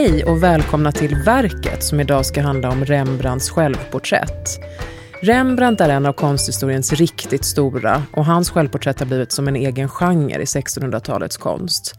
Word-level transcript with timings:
Hej 0.00 0.24
och 0.24 0.42
välkomna 0.42 0.92
till 0.92 1.14
Verket 1.14 1.82
som 1.82 2.00
idag 2.00 2.26
ska 2.26 2.42
handla 2.42 2.70
om 2.70 2.84
Rembrandts 2.84 3.50
självporträtt. 3.50 4.60
Rembrandt 5.22 5.80
är 5.80 5.88
en 5.88 6.06
av 6.06 6.12
konsthistoriens 6.12 6.92
riktigt 6.92 7.44
stora 7.44 8.02
och 8.12 8.24
hans 8.24 8.50
självporträtt 8.50 8.98
har 8.98 9.06
blivit 9.06 9.32
som 9.32 9.48
en 9.48 9.56
egen 9.56 9.88
genre 9.88 10.42
i 10.42 10.44
1600-talets 10.44 11.36
konst. 11.36 11.94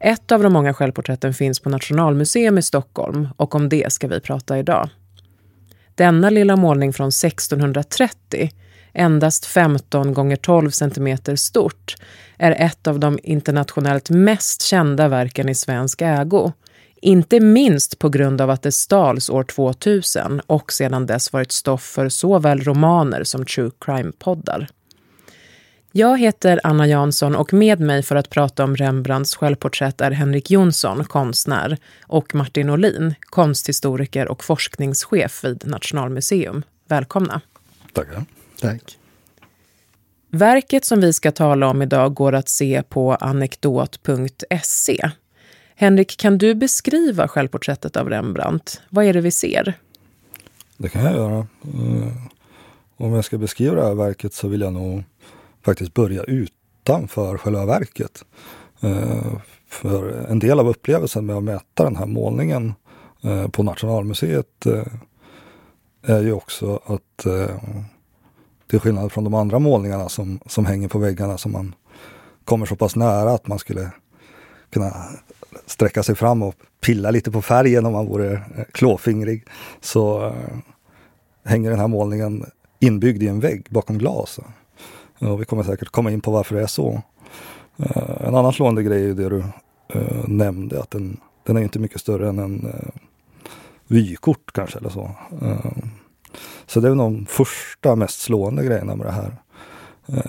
Ett 0.00 0.32
av 0.32 0.42
de 0.42 0.52
många 0.52 0.74
självporträtten 0.74 1.34
finns 1.34 1.60
på 1.60 1.70
Nationalmuseum 1.70 2.58
i 2.58 2.62
Stockholm 2.62 3.28
och 3.36 3.54
om 3.54 3.68
det 3.68 3.92
ska 3.92 4.08
vi 4.08 4.20
prata 4.20 4.58
idag. 4.58 4.88
Denna 5.94 6.30
lilla 6.30 6.56
målning 6.56 6.92
från 6.92 7.08
1630, 7.08 8.50
endast 8.92 9.46
15 9.46 10.14
gånger 10.14 10.36
12 10.36 10.70
centimeter 10.70 11.36
stort, 11.36 11.94
är 12.38 12.52
ett 12.52 12.86
av 12.86 13.00
de 13.00 13.18
internationellt 13.22 14.10
mest 14.10 14.62
kända 14.62 15.08
verken 15.08 15.48
i 15.48 15.54
svensk 15.54 16.02
ägo. 16.02 16.52
Inte 17.04 17.40
minst 17.40 17.98
på 17.98 18.08
grund 18.08 18.40
av 18.40 18.50
att 18.50 18.62
det 18.62 18.72
stals 18.72 19.30
år 19.30 19.44
2000 19.44 20.40
och 20.40 20.72
sedan 20.72 21.06
dess 21.06 21.32
varit 21.32 21.52
stoff 21.52 21.82
för 21.82 22.08
såväl 22.08 22.60
romaner 22.60 23.24
som 23.24 23.46
true 23.46 23.70
crime-poddar. 23.78 24.68
Jag 25.92 26.18
heter 26.18 26.60
Anna 26.64 26.86
Jansson 26.86 27.36
och 27.36 27.52
med 27.52 27.80
mig 27.80 28.02
för 28.02 28.16
att 28.16 28.30
prata 28.30 28.64
om 28.64 28.76
Rembrandts 28.76 29.36
självporträtt 29.36 30.00
är 30.00 30.10
Henrik 30.10 30.50
Jonsson, 30.50 31.04
konstnär, 31.04 31.78
och 32.06 32.34
Martin 32.34 32.70
Olin, 32.70 33.14
konsthistoriker 33.20 34.28
och 34.28 34.44
forskningschef 34.44 35.44
vid 35.44 35.66
Nationalmuseum. 35.66 36.62
Välkomna. 36.88 37.40
Tackar. 37.92 38.24
Tack. 38.60 38.98
Verket 40.30 40.84
som 40.84 41.00
vi 41.00 41.12
ska 41.12 41.32
tala 41.32 41.66
om 41.66 41.82
idag 41.82 42.14
går 42.14 42.34
att 42.34 42.48
se 42.48 42.82
på 42.88 43.14
anekdot.se. 43.14 45.10
Henrik, 45.82 46.16
kan 46.16 46.38
du 46.38 46.54
beskriva 46.54 47.28
självporträttet 47.28 47.96
av 47.96 48.08
Rembrandt? 48.08 48.80
Vad 48.90 49.04
är 49.04 49.12
det 49.12 49.20
vi 49.20 49.30
ser? 49.30 49.74
Det 50.76 50.88
kan 50.88 51.04
jag 51.04 51.14
göra. 51.14 51.38
Eh, 51.38 52.12
om 52.96 53.12
jag 53.12 53.24
ska 53.24 53.38
beskriva 53.38 53.74
det 53.74 53.86
här 53.86 53.94
verket 53.94 54.34
så 54.34 54.48
vill 54.48 54.60
jag 54.60 54.72
nog 54.72 55.04
faktiskt 55.62 55.94
börja 55.94 56.22
utanför 56.22 57.38
själva 57.38 57.66
verket. 57.66 58.24
Eh, 58.80 59.32
för 59.68 60.26
en 60.30 60.38
del 60.38 60.60
av 60.60 60.68
upplevelsen 60.68 61.26
med 61.26 61.36
att 61.36 61.42
mäta 61.42 61.84
den 61.84 61.96
här 61.96 62.06
målningen 62.06 62.74
eh, 63.22 63.48
på 63.48 63.62
Nationalmuseet 63.62 64.66
är 66.02 66.22
ju 66.22 66.32
också 66.32 66.80
att 66.86 67.26
till 68.66 68.80
skillnad 68.80 69.12
från 69.12 69.24
de 69.24 69.34
andra 69.34 69.58
målningarna 69.58 70.08
som, 70.08 70.40
som 70.46 70.66
hänger 70.66 70.88
på 70.88 70.98
väggarna 70.98 71.38
som 71.38 71.52
man 71.52 71.74
kommer 72.44 72.66
så 72.66 72.76
pass 72.76 72.96
nära 72.96 73.30
att 73.30 73.46
man 73.46 73.58
skulle 73.58 73.90
kunna 74.70 74.94
sträcka 75.66 76.02
sig 76.02 76.14
fram 76.14 76.42
och 76.42 76.54
pilla 76.80 77.10
lite 77.10 77.30
på 77.30 77.42
färgen 77.42 77.86
om 77.86 77.92
man 77.92 78.06
vore 78.06 78.32
eh, 78.32 78.64
klåfingrig. 78.72 79.44
Så 79.80 80.26
eh, 80.26 80.32
hänger 81.44 81.70
den 81.70 81.80
här 81.80 81.88
målningen 81.88 82.44
inbyggd 82.80 83.22
i 83.22 83.28
en 83.28 83.40
vägg 83.40 83.66
bakom 83.70 83.98
glas. 83.98 84.38
Och 85.18 85.26
eh, 85.26 85.36
vi 85.36 85.44
kommer 85.44 85.62
säkert 85.62 85.88
komma 85.88 86.10
in 86.10 86.20
på 86.20 86.30
varför 86.30 86.54
det 86.54 86.62
är 86.62 86.66
så. 86.66 87.02
En 88.20 88.34
annan 88.34 88.52
slående 88.52 88.82
grej 88.82 89.10
är 89.10 89.14
det 89.14 89.28
du 89.28 89.44
nämnde, 90.26 90.80
att 90.80 90.90
den, 90.90 91.20
den 91.46 91.56
är 91.56 91.60
inte 91.60 91.78
mycket 91.78 92.00
större 92.00 92.28
än 92.28 92.38
en 92.38 92.72
vykort 93.86 94.52
kanske 94.52 94.78
eller 94.78 94.88
så. 94.88 95.10
så 96.66 96.80
det 96.80 96.88
är 96.88 96.94
de 96.94 97.26
första 97.26 97.96
mest 97.96 98.20
slående 98.20 98.64
grejerna 98.64 98.96
med 98.96 99.06
den 99.06 99.14
här 99.14 99.36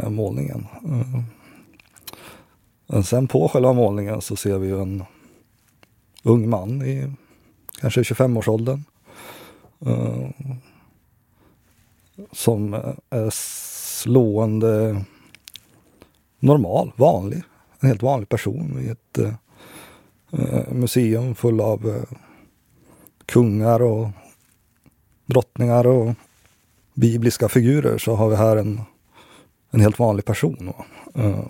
målningen. 0.09 0.67
Men 2.88 3.04
sen 3.04 3.28
på 3.28 3.48
själva 3.48 3.73
målningen 3.73 4.22
så 4.22 4.36
ser 4.36 4.58
vi 4.58 4.72
en 4.72 5.04
ung 6.24 6.50
man 6.50 6.82
i 6.82 7.11
kanske 7.82 8.02
25-årsåldern. 8.02 8.84
Uh, 9.86 9.94
eh, 9.94 10.56
som 12.32 12.73
är 13.10 13.30
slående 14.04 15.04
normal, 16.39 16.92
vanlig. 16.95 17.44
En 17.80 17.88
helt 17.88 18.04
vanlig 18.04 18.30
person 18.30 18.80
i 18.80 18.88
ett 18.88 19.20
uh, 19.20 20.73
museum 20.73 21.36
full 21.36 21.62
av 21.62 21.86
uh, 21.86 22.04
kungar 23.26 23.82
och 23.82 24.08
drottningar 25.26 25.88
och 25.88 26.16
bibliska 26.94 27.50
figurer 27.50 27.98
så 27.98 28.16
har 28.16 28.30
vi 28.30 28.36
här 28.36 28.58
en, 28.58 28.82
en 29.72 29.82
helt 29.82 30.00
vanlig 30.00 30.26
person. 30.26 30.73
Uh, 31.17 31.45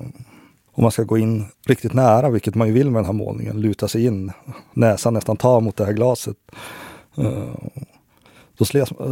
om 0.74 0.82
man 0.82 0.92
ska 0.92 1.04
gå 1.04 1.18
in 1.18 1.46
riktigt 1.66 1.94
nära, 1.94 2.30
vilket 2.30 2.56
man 2.56 2.68
ju 2.68 2.74
vill 2.74 2.92
med 2.92 3.00
den 3.00 3.06
här 3.06 3.14
målningen, 3.14 3.62
luta 3.62 3.88
sig 3.88 4.06
in, 4.06 4.32
näsan 4.74 5.14
nästan 5.14 5.38
ta 5.38 5.60
mot 5.60 5.76
det 5.76 5.86
här 5.86 5.94
glaset. 5.94 6.38
Eh, 7.18 7.56
då 8.58 8.66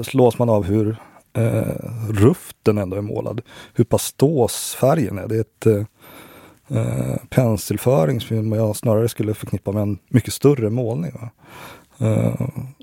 slås, 0.03 0.37
man 0.37 0.49
av 0.49 0.63
hur 0.63 0.97
eh, 1.33 1.43
uh, 1.43 1.63
rufft 2.09 2.57
den 2.63 2.77
ändå 2.77 2.97
är 2.97 3.01
målad. 3.01 3.41
Hur 3.73 3.83
pastos 3.83 4.75
färgen 4.79 5.17
är. 5.17 5.27
Det 5.27 5.35
är 5.35 5.41
ett 5.41 5.65
eh, 5.65 7.15
penselföring 7.29 8.21
som 8.21 8.51
jag 8.51 8.75
snarare 8.75 9.09
skulle 9.09 9.33
förknippa 9.33 9.71
med 9.71 9.81
en 9.81 9.99
mycket 10.09 10.33
större 10.33 10.69
målning. 10.69 11.11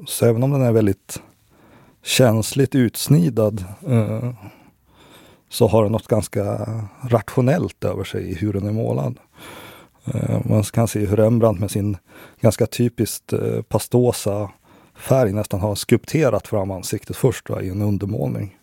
Så 0.06 0.26
även 0.26 0.42
om 0.42 0.50
den 0.50 0.62
är 0.62 0.72
väldigt 0.72 1.22
känsligt 2.02 2.74
utsnidad 2.74 3.64
så 5.48 5.66
har 5.66 5.82
den 5.82 5.92
något 5.92 6.08
ganska 6.08 6.68
rationellt 7.02 7.84
över 7.84 8.04
sig 8.04 8.30
i 8.30 8.34
hur 8.34 8.52
den 8.52 8.66
är 8.66 8.72
målad. 8.72 9.18
Eh, 10.04 10.40
man 10.44 10.62
kan 10.62 10.88
se 10.88 11.06
hur 11.06 11.16
Rembrandt 11.16 11.60
med 11.60 11.70
sin 11.70 11.96
ganska 12.40 12.66
typiskt 12.66 13.32
eh, 13.32 13.62
pastosa 13.62 14.50
färg 14.94 15.32
nästan 15.32 15.60
har 15.60 15.74
skulpterat 15.74 16.48
fram 16.48 16.70
ansiktet 16.70 17.16
först 17.16 17.50
va, 17.50 17.62
i 17.62 17.68
en 17.68 17.82
undermålning. 17.82 18.56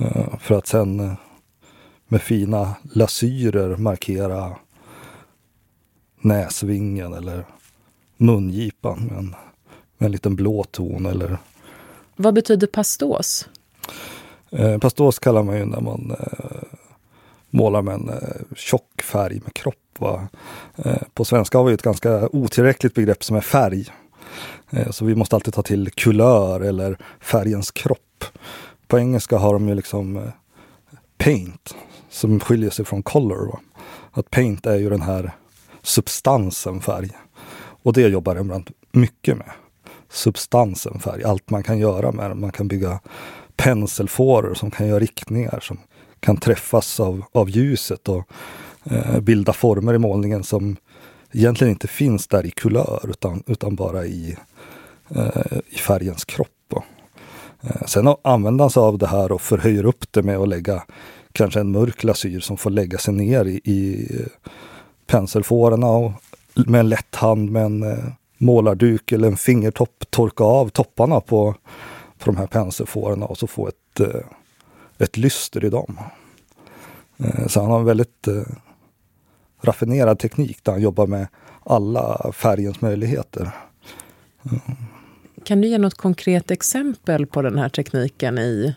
Eh, 0.00 0.38
för 0.38 0.58
att 0.58 0.66
sen 0.66 1.16
med 2.08 2.22
fina 2.22 2.74
lasyrer 2.82 3.76
markera 3.76 4.56
näsvingen 6.20 7.12
eller 7.12 7.46
mungipan 8.16 9.04
med 9.04 9.18
en, 9.18 9.34
med 9.98 10.06
en 10.06 10.12
liten 10.12 10.36
blå 10.36 10.64
ton. 10.64 11.06
Eller... 11.06 11.38
Vad 12.16 12.34
betyder 12.34 12.66
pastos? 12.66 13.48
Eh, 14.56 14.78
pastos 14.78 15.18
kallar 15.18 15.42
man 15.42 15.56
ju 15.56 15.64
när 15.64 15.80
man 15.80 16.16
eh, 16.20 16.78
målar 17.50 17.82
med 17.82 17.94
en 17.94 18.08
eh, 18.08 18.56
tjock 18.56 19.02
färg 19.02 19.40
med 19.44 19.54
kropp. 19.54 19.74
Va? 19.98 20.28
Eh, 20.76 21.02
på 21.14 21.24
svenska 21.24 21.58
har 21.58 21.64
vi 21.64 21.74
ett 21.74 21.82
ganska 21.82 22.28
otillräckligt 22.32 22.94
begrepp 22.94 23.24
som 23.24 23.36
är 23.36 23.40
färg. 23.40 23.86
Eh, 24.70 24.90
så 24.90 25.04
vi 25.04 25.14
måste 25.14 25.36
alltid 25.36 25.54
ta 25.54 25.62
till 25.62 25.90
kulör 25.90 26.60
eller 26.60 26.98
färgens 27.20 27.70
kropp. 27.70 28.24
På 28.86 28.98
engelska 28.98 29.36
har 29.36 29.52
de 29.52 29.68
ju 29.68 29.74
liksom 29.74 30.16
eh, 30.16 30.22
paint 31.18 31.74
som 32.10 32.40
skiljer 32.40 32.70
sig 32.70 32.84
från 32.84 33.02
color. 33.02 33.46
Va? 33.46 33.60
Att 34.10 34.30
paint 34.30 34.66
är 34.66 34.76
ju 34.76 34.90
den 34.90 35.02
här 35.02 35.32
substansen 35.82 36.80
färg. 36.80 37.10
Och 37.82 37.92
det 37.92 38.00
jobbar 38.00 38.34
Rembrandt 38.34 38.70
mycket 38.92 39.36
med. 39.36 39.50
Substansen 40.10 41.00
färg, 41.00 41.24
allt 41.24 41.50
man 41.50 41.62
kan 41.62 41.78
göra 41.78 42.12
med 42.12 42.30
den. 42.30 42.40
Man 42.40 42.52
kan 42.52 42.68
bygga 42.68 43.00
penselfåror 43.56 44.54
som 44.54 44.70
kan 44.70 44.88
göra 44.88 45.00
riktningar 45.00 45.58
som 45.62 45.78
kan 46.20 46.36
träffas 46.36 47.00
av, 47.00 47.22
av 47.32 47.50
ljuset 47.50 48.08
och 48.08 48.28
eh, 48.84 49.20
bilda 49.20 49.52
former 49.52 49.94
i 49.94 49.98
målningen 49.98 50.44
som 50.44 50.76
egentligen 51.32 51.70
inte 51.70 51.88
finns 51.88 52.26
där 52.26 52.46
i 52.46 52.50
kulör 52.50 53.10
utan, 53.10 53.42
utan 53.46 53.74
bara 53.76 54.06
i, 54.06 54.36
eh, 55.08 55.58
i 55.68 55.76
färgens 55.76 56.24
kropp. 56.24 56.48
Eh, 57.62 57.86
sen 57.86 58.14
använder 58.24 58.64
han 58.64 58.70
sig 58.70 58.80
av 58.80 58.98
det 58.98 59.06
här 59.06 59.32
och 59.32 59.40
förhöjer 59.40 59.86
upp 59.86 60.04
det 60.12 60.22
med 60.22 60.38
att 60.38 60.48
lägga 60.48 60.84
kanske 61.32 61.60
en 61.60 61.70
mörk 61.70 62.04
lasyr 62.04 62.40
som 62.40 62.56
får 62.56 62.70
lägga 62.70 62.98
sig 62.98 63.14
ner 63.14 63.44
i, 63.44 63.60
i 63.64 64.08
eh, 64.20 64.26
penselfårorna 65.06 65.86
och 65.86 66.12
med 66.54 66.80
en 66.80 66.88
lätt 66.88 67.14
hand 67.14 67.50
med 67.50 67.64
en 67.64 67.82
eh, 67.82 68.04
målarduk 68.38 69.12
eller 69.12 69.28
en 69.28 69.36
fingertopp 69.36 70.04
torka 70.10 70.44
av 70.44 70.68
topparna 70.68 71.20
på 71.20 71.54
på 72.24 72.32
de 72.32 72.36
här 72.36 72.46
penselfårorna 72.46 73.26
och 73.26 73.38
så 73.38 73.46
få 73.46 73.68
ett, 73.68 74.00
eh, 74.00 74.20
ett 74.98 75.16
lyster 75.16 75.64
i 75.64 75.70
dem. 75.70 75.98
Eh, 77.18 77.46
så 77.46 77.60
han 77.60 77.70
har 77.70 77.78
en 77.78 77.84
väldigt 77.84 78.28
eh, 78.28 78.42
raffinerad 79.60 80.18
teknik 80.18 80.64
där 80.64 80.72
han 80.72 80.82
jobbar 80.82 81.06
med 81.06 81.26
alla 81.64 82.32
färgens 82.32 82.80
möjligheter. 82.80 83.50
Kan 85.44 85.60
du 85.60 85.68
ge 85.68 85.78
något 85.78 85.94
konkret 85.94 86.50
exempel 86.50 87.26
på 87.26 87.42
den 87.42 87.58
här 87.58 87.68
tekniken 87.68 88.38
i, 88.38 88.74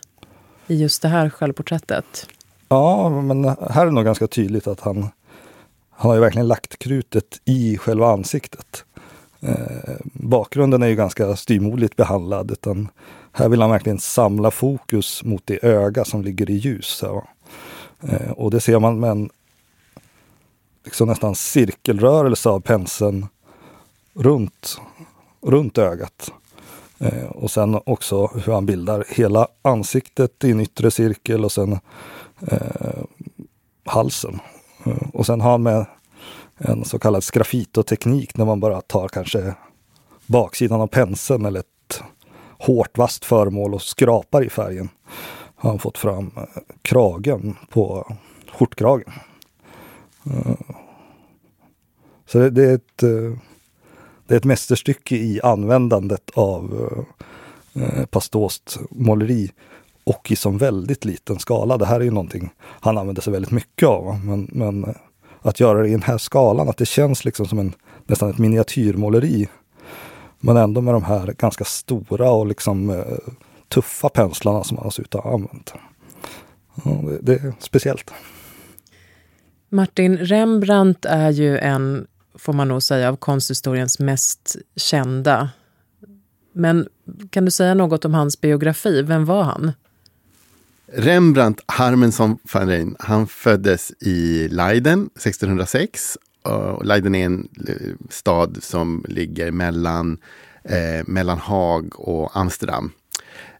i 0.66 0.76
just 0.76 1.02
det 1.02 1.08
här 1.08 1.30
självporträttet? 1.30 2.28
Ja, 2.68 3.08
men 3.22 3.44
här 3.44 3.82
är 3.82 3.86
det 3.86 3.92
nog 3.92 4.04
ganska 4.04 4.26
tydligt 4.26 4.66
att 4.66 4.80
han, 4.80 4.96
han 5.90 6.08
har 6.08 6.14
ju 6.14 6.20
verkligen 6.20 6.48
lagt 6.48 6.78
krutet 6.78 7.40
i 7.44 7.78
själva 7.78 8.12
ansiktet. 8.12 8.84
Eh, 9.40 9.96
bakgrunden 10.12 10.82
är 10.82 10.86
ju 10.86 10.94
ganska 10.94 11.36
styrmodigt 11.36 11.96
behandlad. 11.96 12.50
Utan 12.50 12.88
här 13.38 13.48
vill 13.48 13.60
han 13.60 13.70
verkligen 13.70 13.98
samla 13.98 14.50
fokus 14.50 15.24
mot 15.24 15.42
det 15.46 15.64
öga 15.64 16.04
som 16.04 16.22
ligger 16.22 16.50
i 16.50 16.54
ljus. 16.54 17.04
Eh, 18.00 18.30
och 18.30 18.50
det 18.50 18.60
ser 18.60 18.78
man 18.78 19.00
med 19.00 19.10
en 19.10 19.30
liksom 20.84 21.08
nästan 21.08 21.34
cirkelrörelse 21.34 22.48
av 22.48 22.60
penseln 22.60 23.26
runt 24.14 24.80
runt 25.40 25.78
ögat. 25.78 26.32
Eh, 26.98 27.24
och 27.24 27.50
sen 27.50 27.80
också 27.86 28.26
hur 28.26 28.52
han 28.52 28.66
bildar 28.66 29.04
hela 29.08 29.48
ansiktet 29.62 30.44
i 30.44 30.50
en 30.50 30.60
yttre 30.60 30.90
cirkel 30.90 31.44
och 31.44 31.52
sen 31.52 31.78
eh, 32.40 33.02
halsen. 33.84 34.40
Eh, 34.86 35.08
och 35.12 35.26
sen 35.26 35.40
har 35.40 35.50
han 35.50 35.62
med 35.62 35.86
en 36.58 36.84
så 36.84 36.98
kallad 36.98 37.24
sgraffitoteknik 37.24 38.36
när 38.36 38.44
man 38.44 38.60
bara 38.60 38.80
tar 38.80 39.08
kanske 39.08 39.54
baksidan 40.26 40.80
av 40.80 40.86
penseln 40.86 41.44
eller 41.44 41.60
ett 41.60 41.77
hårt 42.58 42.98
vasst 42.98 43.24
föremål 43.24 43.74
och 43.74 43.82
skrapar 43.82 44.44
i 44.44 44.50
färgen. 44.50 44.88
Har 45.56 45.70
han 45.70 45.78
fått 45.78 45.98
fram 45.98 46.30
eh, 46.36 46.42
kragen 46.82 47.56
på 47.70 48.12
skjortkragen. 48.52 49.12
Eh, 50.26 50.54
så 52.26 52.38
det, 52.38 52.50
det, 52.50 52.64
är 52.64 52.74
ett, 52.74 53.02
eh, 53.02 53.38
det 54.26 54.34
är 54.34 54.38
ett 54.38 54.44
mästerstycke 54.44 55.16
i 55.16 55.40
användandet 55.42 56.30
av 56.34 57.04
pastost 58.10 58.78
måleri 58.90 59.52
och 60.04 60.30
i 60.30 60.36
som 60.36 60.58
väldigt 60.58 61.04
liten 61.04 61.38
skala. 61.38 61.78
Det 61.78 61.86
här 61.86 62.00
är 62.00 62.04
ju 62.04 62.10
någonting 62.10 62.50
han 62.60 62.98
använder 62.98 63.22
sig 63.22 63.32
väldigt 63.32 63.50
mycket 63.50 63.88
av. 63.88 64.24
Men, 64.24 64.50
men 64.52 64.94
att 65.42 65.60
göra 65.60 65.82
det 65.82 65.88
i 65.88 65.92
den 65.92 66.02
här 66.02 66.18
skalan, 66.18 66.68
att 66.68 66.76
det 66.76 66.86
känns 66.86 67.24
liksom 67.24 67.46
som 67.46 67.58
en, 67.58 67.72
nästan 68.06 68.30
ett 68.30 68.38
miniatyrmåleri. 68.38 69.48
Men 70.40 70.56
ändå 70.56 70.80
med 70.80 70.94
de 70.94 71.04
här 71.04 71.34
ganska 71.38 71.64
stora 71.64 72.30
och 72.30 72.46
liksom 72.46 72.90
eh, 72.90 73.04
tuffa 73.68 74.08
penslarna 74.08 74.64
som 74.64 74.78
han 74.78 74.90
ser 74.90 75.02
ut 75.02 75.14
att 75.14 75.24
ha 75.24 75.34
använt. 75.34 75.72
Det 77.20 77.32
är 77.32 77.52
speciellt. 77.60 78.10
Martin, 79.68 80.16
Rembrandt 80.16 81.04
är 81.04 81.30
ju 81.30 81.58
en, 81.58 82.06
får 82.34 82.52
man 82.52 82.68
nog 82.68 82.82
säga, 82.82 83.08
av 83.08 83.16
konsthistoriens 83.16 83.98
mest 83.98 84.56
kända. 84.76 85.50
Men 86.52 86.88
kan 87.30 87.44
du 87.44 87.50
säga 87.50 87.74
något 87.74 88.04
om 88.04 88.14
hans 88.14 88.40
biografi? 88.40 89.02
Vem 89.02 89.24
var 89.24 89.42
han? 89.42 89.72
Rembrandt 90.92 91.60
Harmensson 91.66 92.38
van 92.52 92.68
Rijn, 92.68 92.96
han 92.98 93.26
föddes 93.26 93.92
i 94.00 94.48
Leiden 94.48 95.10
1606. 95.16 96.18
Eh, 96.48 96.54
och 96.54 96.84
Leiden 96.84 97.14
är 97.14 97.20
eh, 97.20 97.26
en 97.26 97.48
stad 98.10 98.58
som 98.60 99.04
ligger 99.08 99.50
mellan, 99.50 100.18
eh, 100.64 101.04
mellan 101.06 101.38
Haag 101.38 102.00
och 102.00 102.36
Amsterdam. 102.36 102.90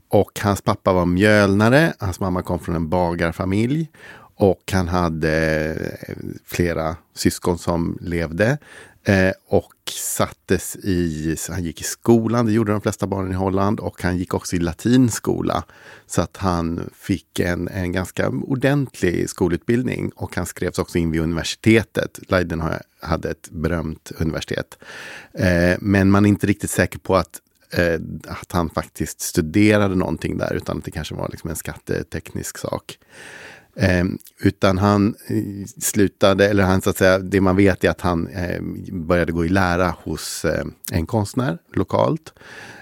Och 0.09 0.41
hans 0.43 0.63
pappa 0.63 0.93
var 0.93 1.07
mjölnare, 1.07 1.93
hans 1.99 2.21
mamma 2.21 2.43
kom 2.43 2.59
från 2.59 2.75
en 2.77 2.89
bagarfamilj. 2.89 3.89
Och 4.41 4.73
han 4.73 4.89
hade 4.89 5.35
eh, 6.09 6.15
flera 6.45 6.97
syskon 7.15 7.59
som 7.59 7.99
levde. 8.01 8.59
Eh, 9.09 9.33
och 9.47 9.75
sattes 9.93 10.77
i, 10.77 11.37
han 11.51 11.65
gick 11.65 11.81
i 11.81 11.85
skolan, 11.85 12.47
det 12.47 12.53
gjorde 12.53 12.73
de 12.73 12.81
flesta 12.81 13.07
barnen 13.07 13.33
i 13.33 13.35
Holland. 13.35 13.81
Och 13.81 14.03
han 14.03 14.19
gick 14.19 14.35
också 14.35 14.57
i 14.57 14.59
latinskola. 14.59 15.65
Så 16.07 16.23
att 16.23 16.37
han 16.37 16.91
fick 16.95 17.41
en, 17.41 17.69
en 17.69 17.93
ganska 17.93 18.29
ordentlig 18.29 19.31
skolutbildning. 19.31 20.11
Och 20.15 20.37
han 20.37 20.47
skrevs 20.47 20.79
också 20.79 20.99
in 20.99 21.11
vid 21.11 21.21
universitetet. 21.21 22.19
Leiden 22.31 22.63
hade 23.01 23.31
ett 23.31 23.51
berömt 23.51 24.13
universitet. 24.19 24.79
Eh, 25.33 25.77
men 25.81 26.11
man 26.11 26.25
är 26.25 26.29
inte 26.29 26.47
riktigt 26.47 26.71
säker 26.71 26.99
på 26.99 27.17
att 27.17 27.41
eh, 27.71 28.01
att 28.27 28.53
han 28.53 28.71
faktiskt 28.71 29.21
studerade 29.21 29.95
någonting 29.95 30.39
där, 30.39 30.55
utan 30.55 30.79
att 30.79 30.85
det 30.85 30.91
kanske 30.91 31.15
var 31.15 31.29
liksom 31.29 31.51
en 31.51 31.57
skatteteknisk 31.57 32.59
sak. 32.59 32.99
Eh, 33.79 34.05
utan 34.41 34.79
han 34.79 35.15
eh, 35.27 35.67
slutade, 35.81 36.49
eller 36.49 36.65
han 36.65 36.83
så 36.83 36.91
att 36.91 36.97
säga, 36.97 37.19
det 37.19 37.41
man 37.41 37.57
vet 37.57 37.85
är 37.85 37.91
att 37.91 38.01
han 38.01 38.27
eh, 38.27 38.63
började 38.93 39.33
gå 39.33 39.45
i 39.45 39.49
lära 39.49 39.95
hos 40.03 40.45
eh, 40.45 40.65
en 40.93 41.07
konstnär 41.07 41.59
lokalt. 41.75 42.33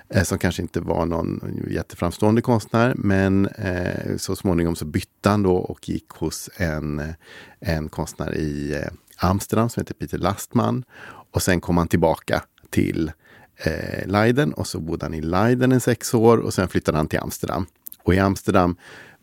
Eh, 0.09 0.23
som 0.23 0.39
kanske 0.39 0.63
inte 0.63 0.81
var 0.81 1.07
någon 1.07 1.41
jätteframstående 1.71 2.43
konstnär, 2.43 2.95
men 2.97 3.47
eh, 3.47 4.17
så 4.17 4.37
småningom 4.37 4.77
så 4.77 4.85
bytte 4.85 5.29
han 5.29 5.43
då 5.43 5.57
och 5.57 5.89
gick 5.89 6.09
hos 6.09 6.51
en, 6.57 6.99
eh, 6.99 7.15
en 7.61 7.89
konstnär 7.89 8.35
i 8.35 8.75
eh, 8.75 8.93
Amsterdam 9.17 9.69
som 9.69 9.81
heter 9.81 9.95
Peter 9.95 10.19
Lastman. 10.19 10.85
Och 11.33 11.43
sen 11.43 11.61
kom 11.61 11.77
han 11.77 11.89
tillbaka 11.89 12.43
till 12.71 13.13
eh, 13.57 14.07
Leiden 14.07 14.53
och 14.53 14.67
så 14.67 14.81
bodde 14.81 15.05
han 15.05 15.15
i 15.15 15.21
Leiden 15.21 15.73
i 15.73 15.81
sex 15.81 16.15
år 16.15 16.39
och 16.39 16.55
sen 16.55 16.69
flyttade 16.69 16.99
han 16.99 17.09
till 17.09 17.21
Amsterdam. 17.21 17.67
Och 18.03 18.15
i 18.15 18.19
Amsterdam 18.19 18.77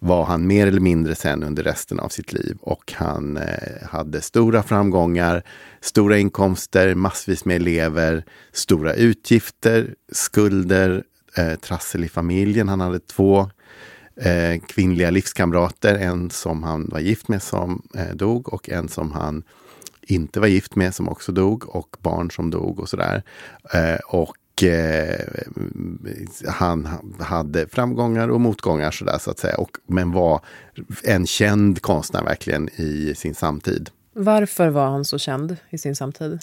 var 0.03 0.25
han 0.25 0.47
mer 0.47 0.67
eller 0.67 0.81
mindre 0.81 1.15
sen 1.15 1.43
under 1.43 1.63
resten 1.63 1.99
av 1.99 2.09
sitt 2.09 2.33
liv. 2.33 2.57
Och 2.61 2.93
han 2.95 3.37
eh, 3.37 3.87
hade 3.89 4.21
stora 4.21 4.63
framgångar, 4.63 5.43
stora 5.81 6.17
inkomster, 6.17 6.95
massvis 6.95 7.45
med 7.45 7.55
elever, 7.55 8.25
stora 8.51 8.93
utgifter, 8.93 9.95
skulder, 10.11 11.03
eh, 11.37 11.55
trassel 11.55 12.03
i 12.03 12.09
familjen. 12.09 12.69
Han 12.69 12.79
hade 12.79 12.99
två 12.99 13.49
eh, 14.15 14.61
kvinnliga 14.67 15.09
livskamrater, 15.09 15.95
en 15.95 16.29
som 16.29 16.63
han 16.63 16.89
var 16.91 16.99
gift 16.99 17.27
med 17.27 17.43
som 17.43 17.81
eh, 17.95 18.15
dog 18.15 18.53
och 18.53 18.69
en 18.69 18.87
som 18.87 19.11
han 19.11 19.43
inte 20.01 20.39
var 20.39 20.47
gift 20.47 20.75
med 20.75 20.95
som 20.95 21.09
också 21.09 21.31
dog 21.31 21.75
och 21.75 21.97
barn 22.01 22.31
som 22.31 22.51
dog 22.51 22.79
och 22.79 22.89
sådär. 22.89 23.23
Eh, 23.73 23.99
och 24.07 24.35
han 26.47 26.89
hade 27.19 27.67
framgångar 27.67 28.27
och 28.27 28.41
motgångar 28.41 28.91
sådär 28.91 29.17
så 29.17 29.31
att 29.31 29.39
säga. 29.39 29.57
Och, 29.57 29.77
men 29.87 30.11
var 30.11 30.41
en 31.03 31.27
känd 31.27 31.81
konstnär 31.81 32.23
verkligen 32.23 32.69
i 32.69 33.13
sin 33.15 33.35
samtid. 33.35 33.89
Varför 34.13 34.67
var 34.67 34.87
han 34.87 35.05
så 35.05 35.17
känd 35.17 35.57
i 35.69 35.77
sin 35.77 35.95
samtid? 35.95 36.39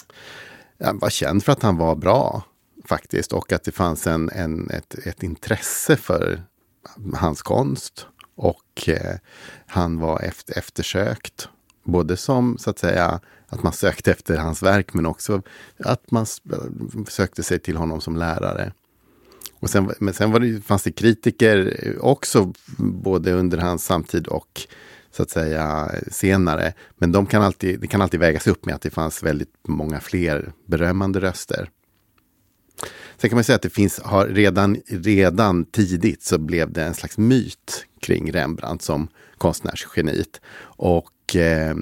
Han 0.83 0.99
var 0.99 1.09
känd 1.09 1.43
för 1.43 1.51
att 1.51 1.63
han 1.63 1.77
var 1.77 1.95
bra 1.95 2.43
faktiskt 2.85 3.33
och 3.33 3.51
att 3.51 3.63
det 3.63 3.71
fanns 3.71 4.07
en, 4.07 4.29
en, 4.29 4.69
ett, 4.69 4.95
ett 5.05 5.23
intresse 5.23 5.95
för 5.95 6.43
hans 7.13 7.41
konst. 7.41 8.07
Och 8.35 8.89
eh, 8.89 9.15
han 9.65 9.99
var 9.99 10.19
efter, 10.19 10.57
eftersökt. 10.57 11.49
Både 11.83 12.17
som 12.17 12.57
så 12.57 12.69
att 12.69 12.79
säga 12.79 13.19
att 13.47 13.63
man 13.63 13.73
sökte 13.73 14.11
efter 14.11 14.37
hans 14.37 14.63
verk 14.63 14.93
men 14.93 15.05
också 15.05 15.41
att 15.77 16.11
man 16.11 16.25
sökte 17.07 17.43
sig 17.43 17.59
till 17.59 17.77
honom 17.77 18.01
som 18.01 18.15
lärare. 18.15 18.73
Och 19.59 19.69
sen, 19.69 19.91
men 19.99 20.13
sen 20.13 20.31
var 20.31 20.39
det, 20.39 20.61
fanns 20.61 20.83
det 20.83 20.91
kritiker 20.91 21.77
också, 22.01 22.53
både 22.77 23.33
under 23.33 23.57
hans 23.57 23.85
samtid 23.85 24.27
och 24.27 24.61
så 25.11 25.23
att 25.23 25.29
säga 25.29 25.91
senare. 26.11 26.73
Men 26.97 27.11
de 27.11 27.25
kan 27.25 27.41
alltid, 27.41 27.79
det 27.79 27.87
kan 27.87 28.01
alltid 28.01 28.19
vägas 28.19 28.47
upp 28.47 28.65
med 28.65 28.75
att 28.75 28.81
det 28.81 28.89
fanns 28.89 29.23
väldigt 29.23 29.53
många 29.67 29.99
fler 29.99 30.53
berömmande 30.65 31.19
röster. 31.21 31.69
Sen 33.17 33.29
kan 33.29 33.37
man 33.37 33.43
säga 33.43 33.55
att 33.55 33.61
det 33.61 33.69
finns, 33.69 33.99
har 33.99 34.27
redan, 34.27 34.77
redan 34.87 35.65
tidigt 35.65 36.23
så 36.23 36.37
blev 36.37 36.71
det 36.71 36.83
en 36.83 36.93
slags 36.93 37.17
myt 37.17 37.85
kring 38.01 38.31
Rembrandt 38.31 38.81
som 38.81 39.07
konstnärsgeniet. 39.37 40.41
Och 40.61 41.09
eh, 41.35 41.75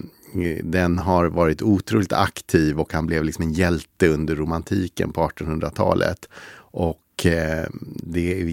den 0.64 0.98
har 0.98 1.26
varit 1.26 1.62
otroligt 1.62 2.14
aktiv 2.14 2.80
och 2.80 2.94
han 2.94 3.06
blev 3.06 3.24
liksom 3.24 3.44
en 3.44 3.54
hjälte 3.54 4.08
under 4.08 4.36
romantiken 4.36 5.14
på 5.14 5.22
1800-talet. 5.28 6.30
Och 6.72 7.26
eh, 7.26 7.68
det, 8.04 8.42
är 8.42 8.46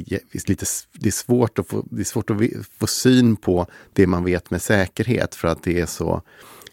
lite, 0.48 0.66
det, 0.92 1.08
är 1.08 1.12
svårt 1.12 1.58
att 1.58 1.68
få, 1.68 1.86
det 1.90 2.00
är 2.00 2.04
svårt 2.04 2.30
att 2.30 2.36
få 2.78 2.86
syn 2.86 3.36
på 3.36 3.66
det 3.92 4.06
man 4.06 4.24
vet 4.24 4.50
med 4.50 4.62
säkerhet 4.62 5.34
för 5.34 5.48
att 5.48 5.62
det 5.62 5.80
är 5.80 5.86
så 5.86 6.22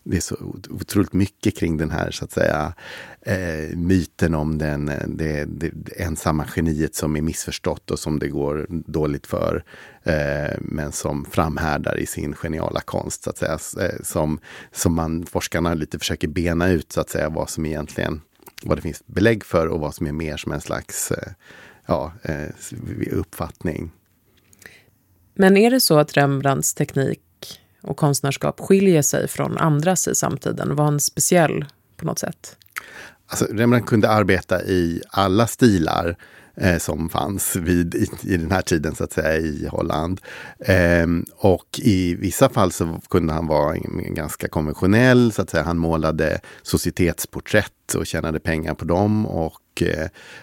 det 0.04 0.18
är 0.18 0.22
så 0.22 0.36
otroligt 0.70 1.14
mycket 1.14 1.58
kring 1.58 1.78
den 1.78 1.92
här 1.92 2.12
så 2.12 2.26
att 2.26 2.32
säga 2.32 2.74
eh, 3.22 3.78
myten 3.78 4.36
om 4.36 4.58
den, 4.58 4.90
eh, 4.90 5.08
det, 5.08 5.46
det, 5.46 5.72
ensamma 5.98 6.46
geniet 6.56 6.96
som 6.96 7.16
är 7.16 7.22
missförstått 7.22 7.92
och 7.92 8.00
som 8.00 8.20
det 8.20 8.28
går 8.28 8.68
dåligt 8.70 9.28
för. 9.28 9.64
Eh, 10.04 10.58
men 10.60 10.92
som 10.92 11.26
framhärdar 11.26 12.00
i 12.00 12.06
sin 12.06 12.34
geniala 12.34 12.82
konst 12.82 13.24
så 13.24 13.30
att 13.30 13.38
säga. 13.38 13.60
Eh, 13.82 14.04
som, 14.04 14.40
som 14.72 14.94
man, 14.94 15.26
forskarna 15.26 15.74
lite 15.74 16.00
försöker 16.00 16.28
bena 16.28 16.70
ut 16.70 16.92
så 16.92 17.02
att 17.02 17.10
säga 17.10 17.30
vad 17.30 17.50
som 17.50 17.66
egentligen, 17.66 18.22
vad 18.64 18.78
det 18.78 18.82
finns 18.82 19.04
belägg 19.06 19.46
för 19.46 19.68
och 19.68 19.80
vad 19.80 19.96
som 19.96 20.08
är 20.08 20.12
mer 20.12 20.38
som 20.38 20.52
en 20.52 20.62
slags 20.62 21.12
eh, 21.12 21.32
ja, 21.86 22.14
eh, 22.22 22.50
uppfattning. 23.12 23.92
Men 25.36 25.58
är 25.58 25.72
det 25.72 25.80
så 25.80 25.98
att 25.98 26.18
Rembrandts 26.18 26.74
teknik 26.74 27.22
och 27.84 27.98
konstnärskap 27.98 28.60
skiljer 28.60 29.02
sig 29.02 29.28
från 29.28 29.58
andras 29.58 30.08
i 30.08 30.16
samtiden? 30.16 30.76
Var 30.76 30.86
han 30.86 31.00
speciell 31.00 31.66
på 31.98 32.06
något 32.06 32.20
sätt? 32.20 32.58
Alltså, 33.28 33.46
Rembrandt 33.46 33.88
kunde 33.88 34.10
arbeta 34.10 34.64
i 34.64 35.02
alla 35.10 35.48
stilar 35.48 36.16
eh, 36.56 36.78
som 36.78 37.10
fanns 37.10 37.56
vid, 37.56 37.96
i, 37.96 38.08
i, 38.24 38.38
den 38.38 38.52
här 38.52 38.62
tiden 38.62 38.96
så 38.96 39.04
att 39.04 39.14
säga 39.14 39.38
i 39.38 39.68
Holland. 39.68 40.22
Eh, 40.60 41.08
och 41.36 41.80
i 41.80 42.16
vissa 42.16 42.50
fall 42.50 42.72
så 42.72 43.02
kunde 43.10 43.34
han 43.34 43.48
vara 43.48 43.76
ganska 44.08 44.48
konventionell, 44.48 45.32
så 45.32 45.42
att 45.42 45.50
säga. 45.50 45.64
Han 45.64 45.78
målade 45.78 46.40
societetsporträtt 46.62 47.96
och 47.96 48.08
tjänade 48.08 48.40
pengar 48.40 48.74
på 48.74 48.86
dem. 48.86 49.26
Och 49.26 49.60
och 49.74 49.84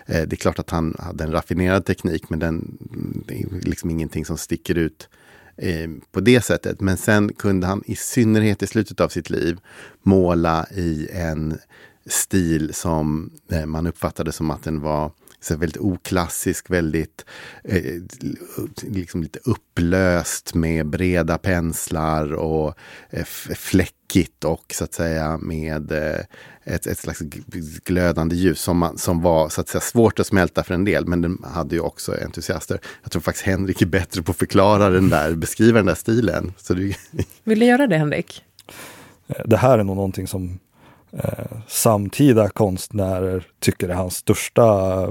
det 0.06 0.32
är 0.32 0.36
klart 0.36 0.58
att 0.58 0.70
han 0.70 0.96
hade 0.98 1.24
en 1.24 1.32
raffinerad 1.32 1.84
teknik 1.84 2.30
men 2.30 2.38
den, 2.38 2.78
det 3.26 3.42
är 3.42 3.46
liksom 3.60 3.90
ingenting 3.90 4.24
som 4.24 4.38
sticker 4.38 4.78
ut 4.78 5.08
Eh, 5.56 5.90
på 6.12 6.20
det 6.20 6.40
sättet. 6.40 6.80
Men 6.80 6.96
sen 6.96 7.32
kunde 7.32 7.66
han 7.66 7.82
i 7.86 7.96
synnerhet 7.96 8.62
i 8.62 8.66
slutet 8.66 9.00
av 9.00 9.08
sitt 9.08 9.30
liv 9.30 9.58
måla 10.02 10.66
i 10.70 11.08
en 11.12 11.58
stil 12.06 12.74
som 12.74 13.30
eh, 13.52 13.66
man 13.66 13.86
uppfattade 13.86 14.32
som 14.32 14.50
att 14.50 14.62
den 14.62 14.80
var 14.80 15.10
så 15.40 15.56
väldigt 15.56 15.80
oklassisk, 15.80 16.70
väldigt 16.70 17.24
eh, 17.64 17.94
liksom 18.82 19.22
lite 19.22 19.38
upplöst 19.44 20.54
med 20.54 20.86
breda 20.86 21.38
penslar 21.38 22.32
och 22.32 22.74
eh, 23.10 23.24
fläckigt 23.54 24.44
och 24.44 24.74
så 24.74 24.84
att 24.84 24.94
säga 24.94 25.38
med 25.38 25.92
eh, 25.92 26.20
ett, 26.64 26.86
ett 26.86 26.98
slags 26.98 27.20
glödande 27.84 28.36
ljus 28.36 28.60
som, 28.60 28.78
man, 28.78 28.98
som 28.98 29.22
var 29.22 29.48
så 29.48 29.60
att 29.60 29.68
säga 29.68 29.80
svårt 29.80 30.20
att 30.20 30.26
smälta 30.26 30.62
för 30.62 30.74
en 30.74 30.84
del. 30.84 31.06
Men 31.06 31.22
den 31.22 31.38
hade 31.44 31.74
ju 31.74 31.80
också 31.80 32.14
entusiaster. 32.24 32.80
Jag 33.02 33.12
tror 33.12 33.22
faktiskt 33.22 33.46
Henrik 33.46 33.82
är 33.82 33.86
bättre 33.86 34.22
på 34.22 34.30
att 34.30 34.38
förklara 34.38 34.90
den 34.90 35.08
där, 35.08 35.34
beskriva 35.34 35.78
den 35.78 35.86
där 35.86 35.94
stilen. 35.94 36.52
Så 36.56 36.74
du... 36.74 36.94
Vill 37.44 37.58
du 37.58 37.66
göra 37.66 37.86
det 37.86 37.98
Henrik? 37.98 38.44
Eh, 39.28 39.42
det 39.44 39.56
här 39.56 39.78
är 39.78 39.84
nog 39.84 39.96
någonting 39.96 40.26
som 40.26 40.58
eh, 41.12 41.58
samtida 41.66 42.48
konstnärer 42.48 43.46
tycker 43.60 43.88
är 43.88 43.94
hans 43.94 44.16
största 44.16 45.02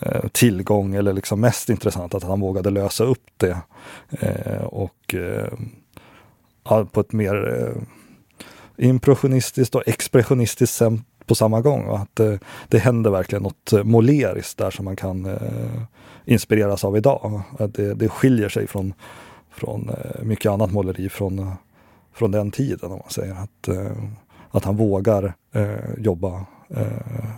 eh, 0.00 0.28
tillgång 0.32 0.94
eller 0.94 1.12
liksom 1.12 1.40
mest 1.40 1.68
intressant 1.68 2.14
att 2.14 2.22
han 2.22 2.40
vågade 2.40 2.70
lösa 2.70 3.04
upp 3.04 3.24
det. 3.36 3.58
Eh, 4.10 4.64
och 4.64 5.14
eh, 5.14 6.84
på 6.84 7.00
ett 7.00 7.12
mer 7.12 7.62
eh, 7.62 7.82
impressionistiskt 8.86 9.74
och 9.74 9.82
expressionistiskt 9.86 10.76
sätt 10.76 10.92
på 11.26 11.34
samma 11.34 11.60
gång. 11.60 11.96
Att 11.96 12.16
det, 12.16 12.38
det 12.68 12.78
händer 12.78 13.10
verkligen 13.10 13.42
något 13.42 13.72
måleriskt 13.84 14.58
där 14.58 14.70
som 14.70 14.84
man 14.84 14.96
kan 14.96 15.38
inspireras 16.24 16.84
av 16.84 16.96
idag. 16.96 17.42
Att 17.58 17.74
det, 17.74 17.94
det 17.94 18.08
skiljer 18.08 18.48
sig 18.48 18.66
från, 18.66 18.94
från 19.50 19.90
mycket 20.22 20.50
annat 20.50 20.72
måleri 20.72 21.08
från, 21.08 21.52
från 22.14 22.30
den 22.30 22.50
tiden. 22.50 22.90
om 22.90 22.98
man 22.98 23.10
säger 23.10 23.34
att 23.34 23.68
att 24.50 24.64
han 24.64 24.76
vågar 24.76 25.34
eh, 25.52 25.94
jobba 25.98 26.46
eh, 26.68 27.30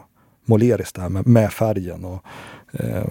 måleriskt 0.45 0.97
där 0.97 1.09
med, 1.09 1.27
med 1.27 1.53
färgen 1.53 2.05
och 2.05 2.23
eh, 2.73 3.05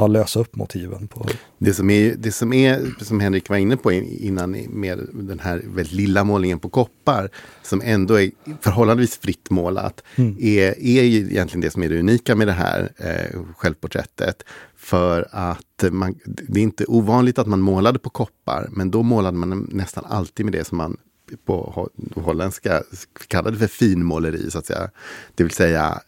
ja, 0.00 0.06
lösa 0.06 0.40
upp 0.40 0.56
motiven. 0.56 1.08
På. 1.08 1.26
Det, 1.58 1.74
som 1.74 1.90
är, 1.90 2.14
det 2.18 2.32
som 2.32 2.52
är, 2.52 3.04
som 3.04 3.20
Henrik 3.20 3.48
var 3.48 3.56
inne 3.56 3.76
på 3.76 3.92
innan 3.92 4.50
med 4.68 4.98
den 5.12 5.38
här 5.38 5.62
väldigt 5.66 5.92
lilla 5.92 6.24
målningen 6.24 6.58
på 6.58 6.68
koppar, 6.68 7.28
som 7.62 7.82
ändå 7.84 8.20
är 8.20 8.30
förhållandevis 8.60 9.18
fritt 9.18 9.50
målat, 9.50 10.02
mm. 10.16 10.36
är, 10.40 10.80
är 10.80 11.02
ju 11.02 11.18
egentligen 11.18 11.60
det 11.60 11.70
som 11.70 11.82
är 11.82 11.88
det 11.88 11.98
unika 11.98 12.36
med 12.36 12.46
det 12.46 12.52
här 12.52 12.92
eh, 12.96 13.40
självporträttet. 13.56 14.42
För 14.76 15.28
att 15.30 15.84
man, 15.90 16.14
det 16.24 16.60
är 16.60 16.62
inte 16.62 16.84
ovanligt 16.84 17.38
att 17.38 17.46
man 17.46 17.60
målade 17.60 17.98
på 17.98 18.10
koppar, 18.10 18.68
men 18.70 18.90
då 18.90 19.02
målade 19.02 19.36
man 19.36 19.68
nästan 19.72 20.04
alltid 20.04 20.46
med 20.46 20.52
det 20.52 20.64
som 20.64 20.78
man 20.78 20.96
på 21.44 21.88
holländska 22.14 22.82
kallade 23.28 23.56
för 23.56 23.66
finmåleri 23.66 24.50
så 24.50 24.58
att 24.58 24.66
säga. 24.66 24.90
Det 25.34 25.44
vill 25.44 25.52
säga 25.52 26.00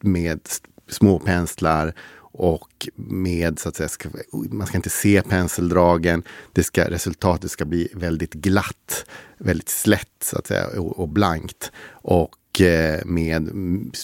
med 0.00 0.40
små 0.88 1.18
penslar 1.18 1.94
och 2.36 2.88
med, 2.94 3.58
så 3.58 3.68
att 3.68 3.76
säga, 3.76 3.88
ska, 3.88 4.08
man 4.32 4.66
ska 4.66 4.76
inte 4.76 4.90
se 4.90 5.22
penseldragen. 5.22 6.22
Det 6.52 6.62
ska, 6.62 6.90
resultatet 6.90 7.50
ska 7.50 7.64
bli 7.64 7.88
väldigt 7.94 8.34
glatt, 8.34 9.06
väldigt 9.38 9.68
slätt 9.68 10.22
så 10.22 10.38
att 10.38 10.46
säga, 10.46 10.66
och, 10.66 10.98
och 10.98 11.08
blankt. 11.08 11.72
Och 11.90 12.60
eh, 12.60 13.04
med 13.04 13.50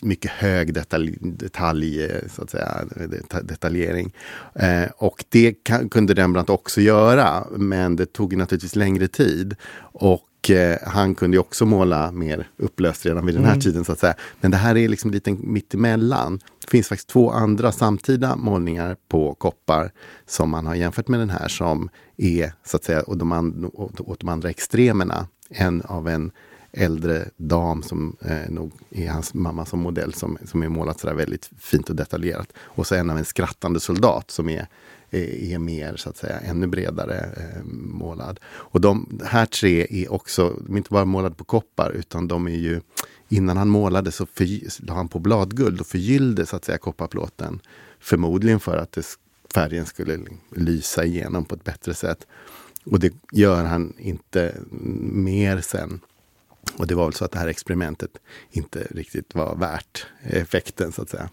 mycket 0.03 0.31
hög 0.31 0.75
detalj, 0.75 1.19
detalj 1.21 2.05
eh, 2.05 2.29
så 2.35 2.43
att 2.43 2.51
säga, 2.51 2.85
detaljering. 3.43 4.15
Eh, 4.55 4.89
och 4.97 5.25
det 5.29 5.53
kan, 5.53 5.89
kunde 5.89 6.15
Rembrandt 6.15 6.51
också 6.51 6.81
göra, 6.81 7.47
men 7.51 7.97
det 7.97 8.13
tog 8.13 8.37
naturligtvis 8.37 8.77
längre 8.77 9.09
tid. 9.09 9.57
Och 9.93 10.30
han 10.87 11.15
kunde 11.15 11.37
ju 11.37 11.41
också 11.41 11.67
måla 11.67 12.13
mer 12.13 12.49
upplöst 12.57 13.07
redan 13.07 13.27
vid 13.27 13.35
den 13.35 13.45
här 13.45 13.53
mm. 13.53 13.61
tiden 13.61 13.85
så 13.85 13.93
att 13.93 13.99
säga. 13.99 14.15
Men 14.41 14.51
det 14.51 14.57
här 14.57 14.77
är 14.77 14.89
liksom 14.89 15.11
lite 15.11 15.33
mittemellan. 15.33 16.41
Det 16.61 16.71
finns 16.71 16.89
faktiskt 16.89 17.09
två 17.09 17.31
andra 17.31 17.73
samtida 17.73 18.37
målningar 18.37 18.97
på 19.09 19.35
koppar 19.35 19.91
som 20.27 20.51
man 20.51 20.67
har 20.67 20.75
jämfört 20.75 21.09
med 21.09 21.21
den 21.21 21.31
här 21.31 21.49
som 21.49 21.89
är 22.17 22.53
så 22.65 22.77
att 22.77 22.85
säga 22.85 23.03
åt 23.07 23.19
de, 23.19 23.33
and, 23.33 23.71
åt 23.75 24.21
de 24.21 24.29
andra 24.29 24.51
extremerna. 24.51 25.27
En 25.51 25.83
av 25.83 26.09
en 26.09 26.31
äldre 26.73 27.29
dam 27.37 27.83
som 27.83 28.17
eh, 28.21 28.51
nog 28.51 28.73
är 28.91 29.09
hans 29.09 29.35
mamma 29.35 29.67
som 29.67 29.81
modell 29.81 30.15
som, 30.15 30.39
som 30.45 30.63
är 30.63 30.69
målat 30.69 31.01
sådär 31.01 31.15
väldigt 31.15 31.51
fint 31.59 31.91
och 31.91 31.97
detaljerat. 31.97 32.53
Och 32.59 32.87
så 32.87 32.95
en 32.95 33.11
av 33.11 33.19
en 33.19 33.25
skrattande 33.25 33.81
soldat 33.81 34.31
som 34.31 34.49
är 34.49 34.67
Eh, 35.11 35.53
är 35.53 35.59
mer, 35.59 35.97
så 35.97 36.11
att 36.11 36.17
säga, 36.17 36.41
ännu 36.41 36.67
bredare 36.67 37.19
eh, 37.37 37.65
målad. 37.73 38.41
Och 38.45 38.81
de 38.81 39.21
här 39.25 39.47
tre 39.47 39.87
är 39.91 40.13
också, 40.13 40.57
de 40.67 40.75
är 40.75 40.77
inte 40.77 40.91
bara 40.91 41.05
målade 41.05 41.35
på 41.35 41.45
koppar, 41.45 41.91
utan 41.91 42.29
de 42.29 42.47
är 42.47 42.57
ju 42.57 42.81
Innan 43.33 43.57
han 43.57 43.69
målade 43.69 44.13
så 44.13 44.27
la 44.79 44.95
han 44.95 45.09
på 45.09 45.19
bladguld 45.19 45.81
och 45.81 45.87
förgyllde 45.87 46.47
så 46.47 46.57
att 46.57 46.65
säga 46.65 46.79
kopparplåten. 46.79 47.61
Förmodligen 48.01 48.61
för 48.61 48.77
att 48.77 48.93
det, 48.93 49.07
färgen 49.55 49.87
skulle 49.87 50.19
lysa 50.57 51.05
igenom 51.05 51.45
på 51.45 51.55
ett 51.55 51.65
bättre 51.65 51.95
sätt. 51.95 52.27
Och 52.85 53.01
det 53.01 53.15
gör 53.33 53.65
han 53.65 53.93
inte 53.99 54.55
mer 55.13 55.61
sen. 55.61 56.01
Och 56.77 56.87
det 56.87 56.95
var 56.95 57.05
väl 57.05 57.15
så 57.15 57.25
att 57.25 57.33
det 57.33 57.39
här 57.39 57.49
experimentet 57.49 58.11
inte 58.51 58.87
riktigt 58.91 59.35
var 59.35 59.57
värt 59.57 60.07
effekten 60.23 60.93
så 60.93 61.03
att 61.03 61.11
säga. 61.11 61.31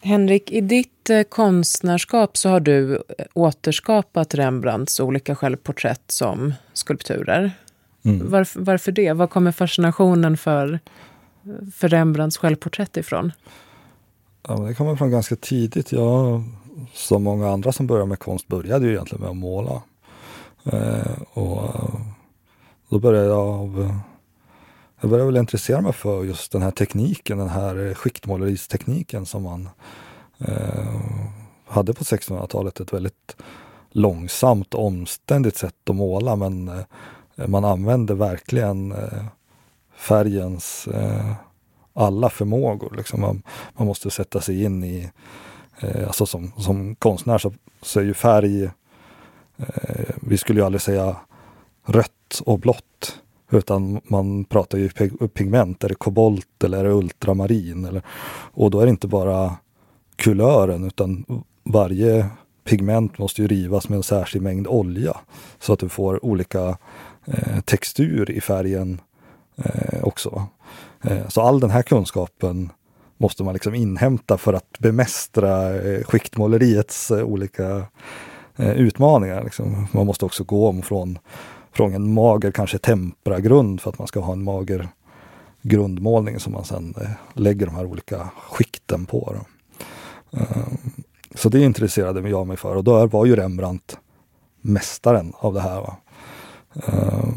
Henrik, 0.00 0.50
i 0.50 0.60
ditt 0.60 1.10
eh, 1.10 1.22
konstnärskap 1.22 2.36
så 2.36 2.48
har 2.48 2.60
du 2.60 2.94
eh, 2.94 3.00
återskapat 3.34 4.34
Rembrandts 4.34 5.00
olika 5.00 5.34
självporträtt 5.34 6.02
som 6.06 6.54
skulpturer. 6.72 7.52
Mm. 8.04 8.30
Varför, 8.30 8.60
varför 8.60 8.92
det? 8.92 9.12
Var 9.12 9.26
kommer 9.26 9.52
fascinationen 9.52 10.36
för, 10.36 10.80
för 11.74 11.88
Rembrandts 11.88 12.36
självporträtt 12.36 12.96
ifrån? 12.96 13.32
Ja, 14.48 14.54
det 14.54 14.74
kommer 14.74 14.96
från 14.96 15.10
ganska 15.10 15.36
tidigt. 15.36 15.92
Jag, 15.92 16.42
som 16.94 17.22
många 17.22 17.50
andra 17.50 17.72
som 17.72 17.86
började 17.86 18.08
med 18.08 18.18
konst, 18.18 18.48
började 18.48 18.86
ju 18.86 18.92
egentligen 18.92 19.22
med 19.22 19.30
att 19.30 19.36
måla. 19.36 19.82
Eh, 20.64 21.22
och 21.32 21.90
då 22.88 22.98
började 22.98 23.26
jag 23.26 23.38
av 23.38 23.98
jag 25.00 25.10
började 25.10 25.30
väl 25.30 25.40
intressera 25.40 25.80
mig 25.80 25.92
för 25.92 26.24
just 26.24 26.52
den 26.52 26.62
här 26.62 26.70
tekniken, 26.70 27.38
den 27.38 27.48
här 27.48 27.86
eh, 27.86 27.94
skiktmåleristekniken 27.94 29.26
som 29.26 29.42
man 29.42 29.68
eh, 30.38 31.28
hade 31.66 31.94
på 31.94 32.04
1600-talet. 32.04 32.80
Ett 32.80 32.92
väldigt 32.92 33.36
långsamt 33.90 34.74
och 34.74 34.86
omständigt 34.86 35.56
sätt 35.56 35.90
att 35.90 35.96
måla 35.96 36.36
men 36.36 36.68
eh, 36.68 37.48
man 37.48 37.64
använde 37.64 38.14
verkligen 38.14 38.92
eh, 38.92 39.24
färgens 39.96 40.88
eh, 40.88 41.32
alla 41.94 42.30
förmågor. 42.30 42.94
Liksom 42.96 43.20
man, 43.20 43.42
man, 43.76 43.86
måste 43.86 44.10
sätta 44.10 44.40
sig 44.40 44.64
in 44.64 44.84
i, 44.84 45.10
eh, 45.80 46.06
alltså 46.06 46.26
som, 46.26 46.52
som 46.56 46.94
konstnär 46.94 47.38
så, 47.38 47.52
så 47.82 48.00
är 48.00 48.04
ju 48.04 48.14
färg, 48.14 48.64
eh, 49.56 50.14
vi 50.22 50.38
skulle 50.38 50.60
ju 50.60 50.66
aldrig 50.66 50.82
säga 50.82 51.16
rött 51.84 52.42
och 52.44 52.58
blått 52.58 53.20
utan 53.50 54.00
man 54.04 54.44
pratar 54.44 54.78
ju 54.78 54.88
pigment, 55.28 55.84
är 55.84 55.88
det 55.88 55.94
kobolt 55.94 56.64
eller 56.64 56.78
är 56.78 56.84
det 56.84 56.94
ultramarin? 56.94 57.84
Eller, 57.84 58.02
och 58.52 58.70
då 58.70 58.80
är 58.80 58.84
det 58.86 58.90
inte 58.90 59.08
bara 59.08 59.56
kulören 60.16 60.84
utan 60.84 61.24
varje 61.64 62.26
pigment 62.64 63.18
måste 63.18 63.42
ju 63.42 63.48
rivas 63.48 63.88
med 63.88 63.96
en 63.96 64.02
särskild 64.02 64.44
mängd 64.44 64.66
olja. 64.66 65.16
Så 65.58 65.72
att 65.72 65.78
du 65.78 65.88
får 65.88 66.24
olika 66.24 66.78
eh, 67.24 67.60
textur 67.64 68.30
i 68.30 68.40
färgen 68.40 69.00
eh, 69.56 70.02
också. 70.02 70.46
Eh, 71.02 71.28
så 71.28 71.40
all 71.40 71.60
den 71.60 71.70
här 71.70 71.82
kunskapen 71.82 72.70
måste 73.16 73.44
man 73.44 73.54
liksom 73.54 73.74
inhämta 73.74 74.38
för 74.38 74.52
att 74.52 74.78
bemästra 74.78 75.74
eh, 75.74 76.02
skiktmåleriets 76.02 77.10
eh, 77.10 77.24
olika 77.24 77.86
eh, 78.56 78.72
utmaningar. 78.72 79.44
Liksom. 79.44 79.86
Man 79.92 80.06
måste 80.06 80.24
också 80.24 80.44
gå 80.44 80.68
om 80.68 80.82
från 80.82 81.18
från 81.78 81.94
en 81.94 82.14
mager 82.14 82.50
kanske 82.50 82.78
temperagrund 82.78 83.80
för 83.80 83.90
att 83.90 83.98
man 83.98 84.08
ska 84.08 84.20
ha 84.20 84.32
en 84.32 84.42
mager 84.42 84.88
grundmålning 85.62 86.40
som 86.40 86.52
man 86.52 86.64
sen 86.64 86.94
eh, 87.00 87.10
lägger 87.34 87.66
de 87.66 87.74
här 87.74 87.86
olika 87.86 88.30
skikten 88.50 89.06
på. 89.06 89.34
Då. 89.34 89.44
Eh, 90.38 90.66
så 91.34 91.48
det 91.48 91.60
intresserade 91.60 92.28
jag 92.28 92.46
mig 92.46 92.56
för 92.56 92.76
och 92.76 92.84
då 92.84 93.06
var 93.06 93.26
ju 93.26 93.36
Rembrandt 93.36 93.98
mästaren 94.60 95.32
av 95.36 95.54
det 95.54 95.60
här. 95.60 95.80
Va? 95.80 95.96
Eh, 96.74 97.28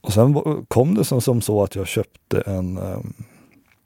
och 0.00 0.12
sen 0.12 0.42
kom 0.68 0.94
det 0.94 1.04
som, 1.04 1.20
som, 1.20 1.40
så 1.40 1.62
att 1.62 1.74
jag 1.74 1.86
köpte 1.86 2.40
en 2.40 2.80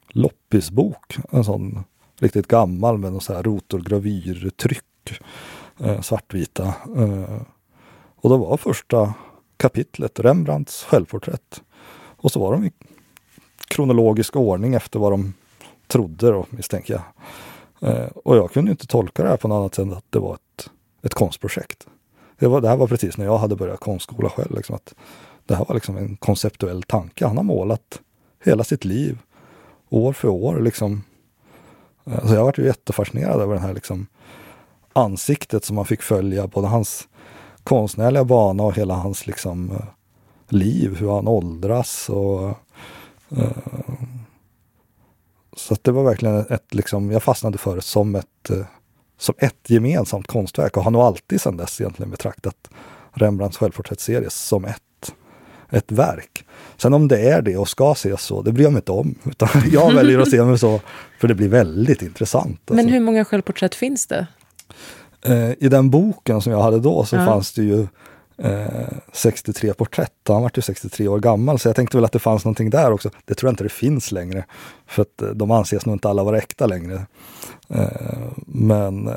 loppisbok, 0.09 1.17
en 1.31 1.45
sån 1.45 1.85
riktigt 2.21 2.49
gammal 2.49 2.99
med 2.99 3.13
någon 3.13 3.21
så 3.21 3.35
här 3.35 3.43
rotorgravyrtryck, 3.43 5.21
svartvita. 6.03 6.75
Och 8.17 8.31
då 8.31 8.37
var 8.37 8.57
första 8.57 9.15
kapitlet, 9.57 10.21
Rembrandts 10.21 10.85
självporträtt. 10.85 11.63
Och 12.17 12.33
så 12.33 12.41
var 12.41 12.53
de 12.53 12.65
i 12.65 12.73
kronologisk 13.69 14.37
ordning 14.37 14.75
efter 14.75 14.99
vad 14.99 15.13
de 15.13 15.33
trodde 15.87 16.31
då, 16.31 16.47
misstänker 16.51 16.95
jag. 16.95 17.03
Eh, 17.91 18.07
och 18.07 18.37
jag 18.37 18.53
kunde 18.53 18.71
inte 18.71 18.87
tolka 18.87 19.23
det 19.23 19.29
här 19.29 19.37
på 19.37 19.49
något 19.49 19.57
annat 19.57 19.75
sätt 19.75 19.87
än 19.87 19.93
att 19.93 20.05
det 20.11 20.19
var 20.19 20.35
ett, 20.35 20.71
ett 21.03 21.15
konstprojekt. 21.15 21.87
Det, 22.39 22.47
var, 22.47 22.61
det 22.61 22.69
här 22.69 22.77
var 22.77 22.87
precis 22.87 23.17
när 23.17 23.25
jag 23.25 23.39
hade 23.39 23.57
börjat 23.57 23.81
konstskola 23.81 24.31
själv. 24.31 24.57
Liksom, 24.57 24.77
att 24.77 24.95
det 25.47 25.55
här 25.55 25.65
var 25.65 25.75
liksom 25.75 25.97
en 25.97 26.17
konceptuell 26.17 26.83
tanke. 26.83 27.27
Han 27.27 27.37
har 27.37 27.45
målat 27.45 28.01
hela 28.45 28.65
sitt 28.65 28.85
liv, 28.85 29.19
år 29.89 30.13
för 30.13 30.29
år, 30.29 30.61
liksom 30.61 31.03
Alltså 32.05 32.35
jag 32.35 32.45
varit 32.45 32.59
jättefascinerad 32.59 33.41
över 33.41 33.55
det 33.55 33.61
här 33.61 33.75
liksom 33.75 34.07
ansiktet 34.93 35.65
som 35.65 35.77
man 35.77 35.85
fick 35.85 36.03
följa, 36.03 36.47
både 36.47 36.67
hans 36.67 37.09
konstnärliga 37.65 38.25
bana 38.25 38.63
och 38.63 38.77
hela 38.77 38.95
hans 38.95 39.27
liksom 39.27 39.71
eh, 39.71 39.85
liv, 40.49 40.97
hur 40.97 41.11
han 41.11 41.29
åldras 41.29 42.09
och 42.09 42.59
uh, 43.39 43.49
så 45.57 45.77
det 45.83 45.93
var 45.93 46.05
verkligen 46.05 46.47
ett, 46.51 46.75
liksom, 46.75 47.11
jag 47.11 47.23
fastnade 47.23 47.59
för 47.59 47.77
det 47.77 47.83
som 47.83 48.15
ett, 48.15 48.51
som 49.19 49.35
ett 49.39 49.71
gemensamt 49.71 50.27
konstverk 50.27 50.77
och 50.77 50.85
har 50.85 50.91
nog 50.91 51.03
alltid 51.03 51.41
sedan 51.41 51.57
dess 51.57 51.81
egentligen 51.81 52.11
betraktat 52.11 52.71
Rembrandts 53.13 53.57
självporträttserie 53.57 54.31
som 54.31 54.65
ett, 54.65 55.15
ett 55.71 55.93
verk. 55.93 56.45
Sen 56.77 56.95
om 56.95 57.09
det 57.09 57.31
är 57.31 57.43
det 57.43 57.57
och 57.57 57.69
ska 57.69 57.93
ses 57.93 58.23
så, 58.23 58.43
det 58.43 58.53
bryr 58.53 58.65
jag 58.65 58.73
mig 58.73 58.79
inte 58.79 58.93
om. 58.93 59.15
Utan 59.25 59.49
jag 59.73 59.95
väljer 59.95 60.19
att 60.19 60.31
se 60.31 60.45
mig 60.45 60.59
så, 60.59 60.81
för 61.21 61.29
det 61.29 61.35
blir 61.35 61.49
väldigt 61.49 62.03
intressant. 62.03 62.61
Alltså. 62.61 62.75
Men 62.75 62.89
hur 62.89 63.01
många 63.01 63.25
självporträtt 63.25 63.75
finns 63.75 64.07
det? 64.07 64.27
Eh, 65.25 65.51
I 65.59 65.69
den 65.69 65.91
boken 65.91 66.41
som 66.41 66.53
jag 66.53 66.63
hade 66.63 66.81
då 66.81 67.05
så 67.05 67.17
ja. 67.17 67.27
fanns 67.27 67.53
det 67.53 67.63
ju 67.63 67.87
eh, 68.39 68.89
63 69.13 69.75
porträtt. 69.75 70.13
Han 70.29 70.43
var 70.43 70.51
ju 70.55 70.63
63 70.63 71.09
år 71.09 71.19
gammal, 71.19 71.59
så 71.59 71.69
jag 71.69 71.77
tänkte 71.77 71.97
väl 71.97 72.05
att 72.05 72.13
det 72.13 72.19
fanns 72.19 72.45
någonting 72.45 72.71
där 72.71 72.93
också. 72.93 73.11
Det 73.25 73.35
tror 73.35 73.49
jag 73.49 73.53
inte 73.53 73.65
det 73.65 73.69
finns 73.69 74.13
längre. 74.13 74.45
För 74.87 75.03
att 75.03 75.23
eh, 75.23 75.29
de 75.29 75.51
anses 75.51 75.87
nog 75.87 75.95
inte 75.95 76.09
alla 76.09 76.25
vara 76.25 76.39
äkta 76.39 76.67
längre. 76.67 77.07
Eh, 77.69 77.87
men 78.47 79.09
eh, 79.09 79.15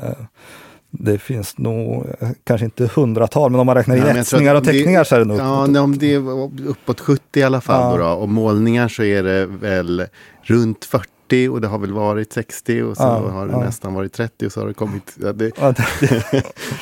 det 0.90 1.18
finns 1.18 1.58
nog, 1.58 2.06
kanske 2.44 2.64
inte 2.64 2.90
hundratal, 2.94 3.50
men 3.50 3.60
om 3.60 3.66
man 3.66 3.74
räknar 3.74 3.96
in 3.96 4.02
ja, 4.06 4.16
etsningar 4.16 4.54
och 4.54 4.64
teckningar 4.64 5.04
så 5.04 5.14
är 5.14 5.18
det 5.18 5.24
nog... 5.24 5.38
Ja, 5.38 5.64
uppåt. 5.64 5.76
om 5.76 5.98
det 5.98 6.14
är 6.14 6.68
uppåt 6.68 7.00
70 7.00 7.40
i 7.40 7.42
alla 7.42 7.60
fall. 7.60 8.00
Ja. 8.00 8.04
Då, 8.04 8.14
då, 8.14 8.20
och 8.20 8.28
målningar 8.28 8.88
så 8.88 9.02
är 9.02 9.22
det 9.22 9.46
väl 9.46 10.06
runt 10.42 10.84
40 10.84 11.08
och 11.50 11.60
det 11.60 11.68
har 11.68 11.78
väl 11.78 11.92
varit 11.92 12.32
60 12.32 12.82
och 12.82 12.96
så 12.96 13.02
ja, 13.02 13.30
har 13.30 13.46
det 13.46 13.52
ja. 13.52 13.60
nästan 13.60 13.94
varit 13.94 14.12
30 14.12 14.46
och 14.46 14.52
så 14.52 14.60
har 14.60 14.68
det 14.68 14.74
kommit... 14.74 15.16
Ja, 15.22 15.32
det, 15.32 15.50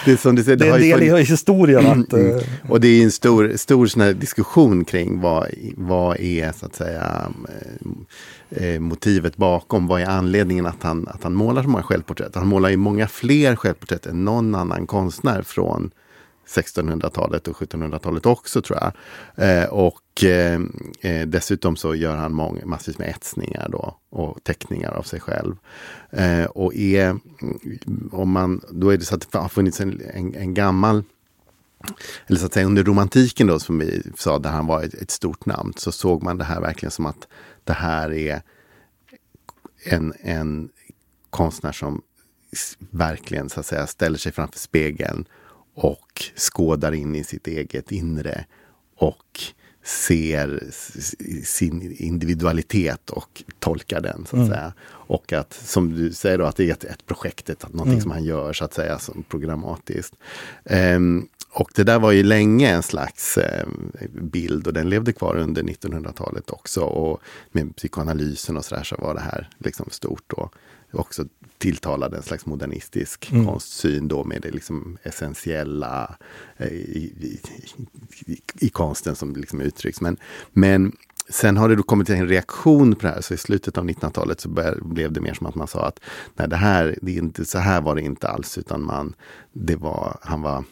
det, 0.05 0.13
är 0.13 0.17
som 0.17 0.35
du 0.35 0.45
säger, 0.45 0.57
det, 0.57 0.65
det 0.65 0.91
är 0.91 0.95
en 0.95 1.01
del 1.01 1.19
i 1.19 1.23
historien. 1.23 1.87
Att, 1.87 2.13
mm, 2.13 2.31
mm. 2.31 2.43
Och 2.69 2.81
det 2.81 2.89
är 2.89 3.05
en 3.05 3.11
stor, 3.11 3.53
stor 3.57 3.87
sån 3.87 4.19
diskussion 4.19 4.85
kring 4.85 5.21
vad, 5.21 5.47
vad 5.77 6.21
är 6.21 6.53
så 6.53 6.67
att 6.67 6.75
säga 6.75 7.33
eh, 8.51 8.81
motivet 8.81 9.37
bakom. 9.37 9.87
Vad 9.87 10.01
är 10.01 10.07
anledningen 10.07 10.67
att 10.67 10.83
han, 10.83 11.09
att 11.09 11.23
han 11.23 11.35
målar 11.35 11.63
så 11.63 11.69
många 11.69 11.85
självporträtt? 11.85 12.35
Han 12.35 12.47
målar 12.47 12.69
ju 12.69 12.77
många 12.77 13.09
fler 13.09 13.57
självporträtt 13.57 14.07
än 14.07 14.25
någon 14.25 14.55
annan 14.55 14.87
konstnär 14.87 15.43
från 15.43 15.91
1600-talet 16.47 17.49
och 17.49 17.57
1700-talet 17.57 18.27
också 18.27 18.63
tror 18.63 18.79
jag. 18.81 18.93
Eh, 19.49 19.69
och 19.69 20.25
eh, 20.25 20.61
eh, 21.01 21.27
dessutom 21.27 21.77
så 21.77 21.95
gör 21.95 22.17
han 22.17 22.33
mång, 22.33 22.63
massvis 22.65 22.99
med 22.99 23.09
etsningar 23.09 23.69
då 23.69 23.97
och 24.11 24.45
teckningar 24.45 24.93
av 24.93 25.03
sig 25.03 25.21
själv. 25.21 25.57
Eh, 26.11 26.45
och 26.45 26.75
är, 26.75 27.09
mm, 27.09 28.11
om 28.13 28.31
man, 28.31 28.61
då 28.71 28.91
är 28.91 28.97
det 28.97 29.05
så 29.05 29.15
att 29.15 29.33
det 29.33 29.39
har 29.39 29.49
funnits 29.49 29.81
en, 29.81 30.03
en, 30.15 30.35
en 30.35 30.55
gammal 30.55 31.03
eller 32.27 32.39
så 32.39 32.47
att 32.47 32.53
säga 32.53 32.67
under 32.67 32.85
romantiken 32.85 33.47
då 33.47 33.59
som 33.59 33.79
vi 33.79 34.03
sa, 34.17 34.39
där 34.39 34.51
han 34.51 34.67
var 34.67 34.83
ett, 34.83 34.95
ett, 34.95 35.11
stort 35.11 35.47
namn, 35.47 35.73
så 35.77 35.93
såg 35.93 36.23
man 36.23 36.39
det 36.39 36.45
här 36.45 36.61
verkligen 36.61 36.91
som 36.91 37.07
att 37.07 37.29
det 37.65 37.73
här 37.73 38.13
är 38.13 38.43
en, 39.85 40.13
en 40.21 40.69
konstnär 41.31 41.73
som 41.73 42.03
verkligen 42.91 43.49
så 43.49 43.61
att 43.61 43.67
säga 43.67 43.87
ställer 43.87 44.19
sig 44.19 44.33
framför 44.33 44.59
spegeln 44.59 45.25
och 45.77 46.23
skådar 46.37 46.93
in 46.93 47.15
i 47.15 47.25
sitt 47.25 47.47
eget 47.47 47.93
inre 47.93 48.45
och 48.97 49.41
ser 49.85 50.71
sin 51.45 51.97
individualitet 51.99 53.11
och 53.11 53.43
tolkar 53.59 54.01
den. 54.01 54.27
så 54.27 54.37
att 54.37 54.41
mm. 54.41 54.49
säga. 54.49 54.73
Och 54.89 55.33
att, 55.33 55.53
som 55.53 55.95
du 55.95 56.13
säger, 56.13 56.39
då, 56.39 56.45
att 56.45 56.57
det 56.57 56.69
är 56.69 56.73
ett, 56.73 56.85
ett 56.85 57.07
projekt, 57.07 57.51
ett, 57.51 57.63
någonting 57.63 57.93
mm. 57.93 58.01
som 58.01 58.11
han 58.11 58.25
gör 58.25 58.53
så 58.53 58.65
att 58.65 58.75
säga 58.75 58.99
som 58.99 59.23
programmatiskt. 59.29 60.15
Um, 60.65 61.29
och 61.51 61.71
det 61.75 61.85
där 61.85 61.99
var 61.99 62.13
ju 62.13 62.23
länge 62.23 62.69
en 62.69 62.83
slags 62.83 63.39
eh, 63.39 63.67
bild 64.13 64.67
och 64.67 64.73
den 64.73 64.89
levde 64.89 65.13
kvar 65.13 65.37
under 65.37 65.63
1900-talet 65.63 66.51
också. 66.51 66.81
Och 66.81 67.21
med 67.53 67.77
psykoanalysen 67.77 68.57
och 68.57 68.65
sådär 68.65 68.83
så 68.83 68.97
var 68.97 69.15
det 69.15 69.21
här 69.21 69.49
liksom 69.59 69.91
stort. 69.91 70.33
Och 70.33 70.55
också 70.97 71.25
tilltalade 71.59 72.17
en 72.17 72.23
slags 72.23 72.47
modernistisk 72.47 73.33
mm. 73.33 73.47
konstsyn 73.47 74.09
då 74.09 74.25
med 74.25 74.43
det 74.43 74.51
liksom 74.51 74.99
essentiella 75.03 76.17
eh, 76.57 76.67
i, 76.67 77.13
i, 77.21 77.41
i, 78.27 78.39
i, 78.61 78.69
konsten 78.69 79.17
som 79.17 79.37
liksom 79.37 79.61
uttrycks. 79.61 80.01
Men, 80.01 80.17
men 80.53 80.93
Sen 81.29 81.57
har 81.57 81.69
det 81.69 81.77
då 81.77 81.83
kommit 81.83 82.11
en 82.11 82.29
reaktion 82.29 82.95
på 82.95 83.07
det 83.07 83.13
här, 83.13 83.21
så 83.21 83.35
i 83.35 83.37
slutet 83.37 83.79
av 83.79 83.85
1900-talet 83.85 84.41
så 84.41 84.49
började, 84.49 84.81
blev 84.85 85.13
det 85.13 85.21
mer 85.21 85.35
som 85.35 85.47
att 85.47 85.55
man 85.55 85.67
sa 85.67 85.87
att 85.87 86.01
nej, 86.35 86.49
det 86.49 86.57
här, 86.57 86.99
det 87.03 87.13
är 87.13 87.19
inte, 87.19 87.45
så 87.45 87.59
här 87.59 87.81
var 87.81 87.95
det 87.95 88.03
inte 88.03 88.29
alls, 88.29 88.59
utan 88.59 88.85
man, 88.85 89.15
det 89.53 89.77
var, 89.77 90.19
han 90.23 90.43
var 90.43 90.65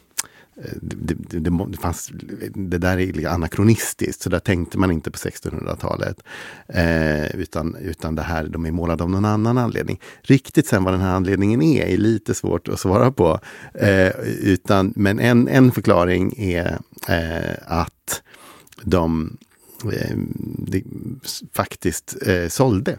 Eh, 0.56 0.72
det, 0.82 1.14
det, 1.14 1.50
det, 1.50 1.76
fanns, 1.76 2.10
det 2.54 2.78
där 2.78 2.98
är 2.98 3.28
anakronistiskt, 3.28 4.22
så 4.22 4.30
där 4.30 4.38
tänkte 4.38 4.78
man 4.78 4.90
inte 4.90 5.10
på 5.10 5.18
1600-talet. 5.18 6.16
Eh, 6.68 7.36
utan, 7.36 7.76
utan 7.76 8.14
det 8.14 8.22
här, 8.22 8.48
de 8.48 8.66
är 8.66 8.70
målade 8.70 9.04
av 9.04 9.10
någon 9.10 9.24
annan 9.24 9.58
anledning. 9.58 10.00
Riktigt 10.22 10.66
sen 10.66 10.84
vad 10.84 10.94
den 10.94 11.00
här 11.00 11.14
anledningen 11.14 11.62
är, 11.62 11.86
är 11.86 11.96
lite 11.96 12.34
svårt 12.34 12.68
att 12.68 12.80
svara 12.80 13.12
på. 13.12 13.40
Eh, 13.74 14.10
utan, 14.40 14.92
men 14.96 15.18
en, 15.18 15.48
en 15.48 15.72
förklaring 15.72 16.34
är 16.38 16.78
eh, 17.08 17.56
att 17.66 18.22
de, 18.82 19.36
eh, 19.92 20.16
de 20.58 20.84
faktiskt 21.52 22.16
eh, 22.26 22.48
sålde 22.48 22.96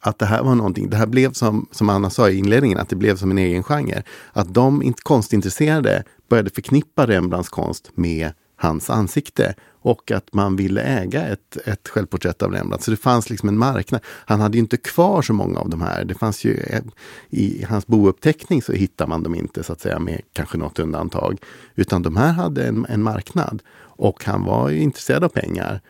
att 0.00 0.18
det 0.18 0.26
här 0.26 0.42
var 0.42 0.54
någonting, 0.54 0.90
det 0.90 0.96
här 0.96 1.06
blev 1.06 1.32
som, 1.32 1.66
som 1.70 1.88
Anna 1.88 2.10
sa 2.10 2.30
i 2.30 2.38
inledningen, 2.38 2.78
att 2.78 2.88
det 2.88 2.96
blev 2.96 3.16
som 3.16 3.30
en 3.30 3.38
egen 3.38 3.62
genre. 3.62 4.02
Att 4.32 4.54
de 4.54 4.94
konstintresserade 5.02 6.04
började 6.28 6.50
förknippa 6.50 7.06
Rembrandts 7.06 7.48
konst 7.48 7.90
med 7.94 8.32
hans 8.56 8.90
ansikte 8.90 9.54
och 9.80 10.10
att 10.10 10.32
man 10.32 10.56
ville 10.56 10.82
äga 10.82 11.26
ett, 11.26 11.56
ett 11.64 11.88
självporträtt 11.88 12.42
av 12.42 12.52
Rembrandt. 12.52 12.84
Så 12.84 12.90
det 12.90 12.96
fanns 12.96 13.30
liksom 13.30 13.48
en 13.48 13.58
marknad. 13.58 14.00
Han 14.06 14.40
hade 14.40 14.58
inte 14.58 14.76
kvar 14.76 15.22
så 15.22 15.32
många 15.32 15.60
av 15.60 15.68
de 15.68 15.80
här. 15.80 16.04
Det 16.04 16.14
fanns 16.14 16.44
ju 16.44 16.62
i 17.30 17.64
hans 17.68 17.86
bouppteckning 17.86 18.62
så 18.62 18.72
hittar 18.72 19.06
man 19.06 19.22
dem 19.22 19.34
inte 19.34 19.62
så 19.62 19.72
att 19.72 19.80
säga 19.80 19.98
med 19.98 20.20
kanske 20.32 20.58
något 20.58 20.78
undantag. 20.78 21.40
Utan 21.74 22.02
de 22.02 22.16
här 22.16 22.32
hade 22.32 22.66
en, 22.66 22.86
en 22.88 23.02
marknad 23.02 23.62
och 23.80 24.24
han 24.24 24.44
var 24.44 24.70
intresserad 24.70 25.24
av 25.24 25.28
pengar. 25.28 25.80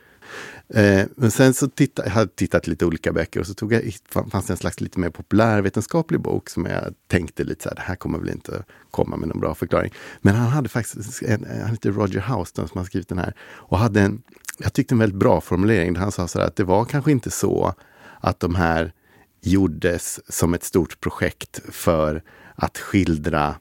Eh, 0.75 1.07
men 1.17 1.31
sen 1.31 1.55
så 1.55 1.69
titta, 1.69 2.05
jag 2.05 2.11
hade 2.11 2.31
tittat 2.31 2.67
lite 2.67 2.87
olika 2.87 3.13
böcker 3.13 3.41
och 3.41 3.47
så 3.47 3.55
tog 3.55 3.73
jag, 3.73 3.93
fanns 4.31 4.47
det 4.47 4.53
en 4.53 4.57
slags 4.57 4.81
lite 4.81 5.01
mer 5.01 5.11
populärvetenskaplig 5.11 6.21
bok 6.21 6.51
som 6.51 6.67
jag 6.67 6.95
tänkte 7.07 7.45
lite 7.45 7.63
så 7.63 7.69
här, 7.69 7.77
det 7.77 7.83
här 7.83 7.95
kommer 7.95 8.19
väl 8.19 8.29
inte 8.29 8.65
komma 8.91 9.17
med 9.17 9.29
någon 9.29 9.41
bra 9.41 9.55
förklaring. 9.55 9.93
Men 10.21 10.35
han 10.35 10.49
hade 10.49 10.69
faktiskt, 10.69 11.23
en, 11.23 11.47
han 11.61 11.71
heter 11.71 11.93
Roger 11.93 12.21
Houston 12.21 12.69
som 12.69 12.79
har 12.79 12.85
skrivit 12.85 13.09
den 13.09 13.19
här 13.19 13.35
och 13.41 13.79
hade 13.79 14.01
en, 14.01 14.23
jag 14.59 14.73
tyckte 14.73 14.95
en 14.95 14.99
väldigt 14.99 15.19
bra 15.19 15.41
formulering 15.41 15.93
där 15.93 16.01
han 16.01 16.13
sa 16.13 16.29
så 16.29 16.39
här 16.39 16.47
att 16.47 16.57
det 16.57 16.65
var 16.65 16.85
kanske 16.85 17.11
inte 17.11 17.31
så 17.31 17.75
att 18.21 18.41
de 18.41 18.55
här 18.55 18.93
gjordes 19.41 20.21
som 20.29 20.55
ett 20.55 20.65
stort 20.65 21.01
projekt 21.01 21.61
för 21.69 22.23
att 22.55 22.79
skildra 22.79 23.55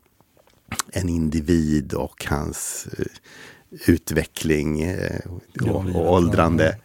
en 0.91 1.09
individ 1.09 1.93
och 1.93 2.25
hans 2.29 2.87
uh, 2.99 3.05
utveckling 3.85 4.89
uh, 4.89 5.19
och, 5.69 5.95
och 5.95 6.13
åldrande. 6.13 6.77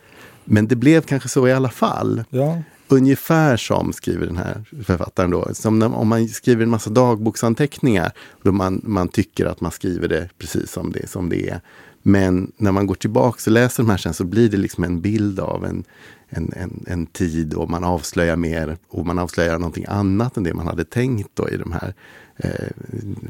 Men 0.44 0.66
det 0.66 0.76
blev 0.76 1.00
kanske 1.00 1.28
så 1.28 1.48
i 1.48 1.52
alla 1.52 1.68
fall. 1.68 2.24
Ja. 2.30 2.62
Ungefär 2.88 3.56
som, 3.56 3.92
skriver 3.92 4.26
den 4.26 4.36
här 4.36 4.64
författaren 4.84 5.30
då, 5.30 5.48
som 5.52 5.78
när, 5.78 5.94
om 5.94 6.08
man 6.08 6.28
skriver 6.28 6.62
en 6.62 6.70
massa 6.70 6.90
dagboksanteckningar. 6.90 8.12
Då 8.42 8.52
man, 8.52 8.80
man 8.84 9.08
tycker 9.08 9.46
att 9.46 9.60
man 9.60 9.72
skriver 9.72 10.08
det 10.08 10.28
precis 10.38 10.72
som 10.72 10.92
det, 10.92 11.10
som 11.10 11.28
det 11.28 11.48
är. 11.48 11.60
Men 12.02 12.52
när 12.56 12.72
man 12.72 12.86
går 12.86 12.94
tillbaka 12.94 13.38
och 13.46 13.52
läser 13.52 13.82
de 13.82 13.90
här 13.90 13.96
sen 13.96 14.14
så 14.14 14.24
blir 14.24 14.48
det 14.48 14.56
liksom 14.56 14.84
en 14.84 15.00
bild 15.00 15.40
av 15.40 15.64
en, 15.64 15.84
en, 16.28 16.52
en, 16.56 16.84
en, 16.86 17.06
tid 17.06 17.54
och 17.54 17.70
man 17.70 17.84
avslöjar 17.84 18.36
mer 18.36 18.76
och 18.88 19.06
man 19.06 19.18
avslöjar 19.18 19.58
någonting 19.58 19.84
annat 19.88 20.36
än 20.36 20.42
det 20.42 20.54
man 20.54 20.66
hade 20.66 20.84
tänkt 20.84 21.30
då 21.34 21.48
i 21.48 21.56
de 21.56 21.72
här, 21.72 21.94
eh, 22.36 22.68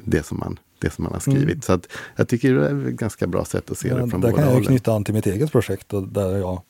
det, 0.04 0.26
som 0.26 0.38
man, 0.38 0.58
det 0.78 0.90
som 0.90 1.04
man 1.04 1.12
har 1.12 1.20
skrivit. 1.20 1.42
Mm. 1.42 1.60
Så 1.60 1.72
att, 1.72 1.88
jag 2.16 2.28
tycker 2.28 2.54
det 2.54 2.68
är 2.68 2.88
ett 2.88 2.94
ganska 2.94 3.26
bra 3.26 3.44
sätt 3.44 3.70
att 3.70 3.78
se 3.78 3.88
ja, 3.88 3.94
det 3.94 4.08
från 4.08 4.20
båda 4.20 4.36
Där 4.36 4.42
kan 4.42 4.54
jag 4.54 4.64
knyta 4.64 4.92
an 4.92 5.04
till 5.04 5.14
mitt 5.14 5.26
eget 5.26 5.52
projekt 5.52 5.86
där 5.90 6.36
jag 6.36 6.62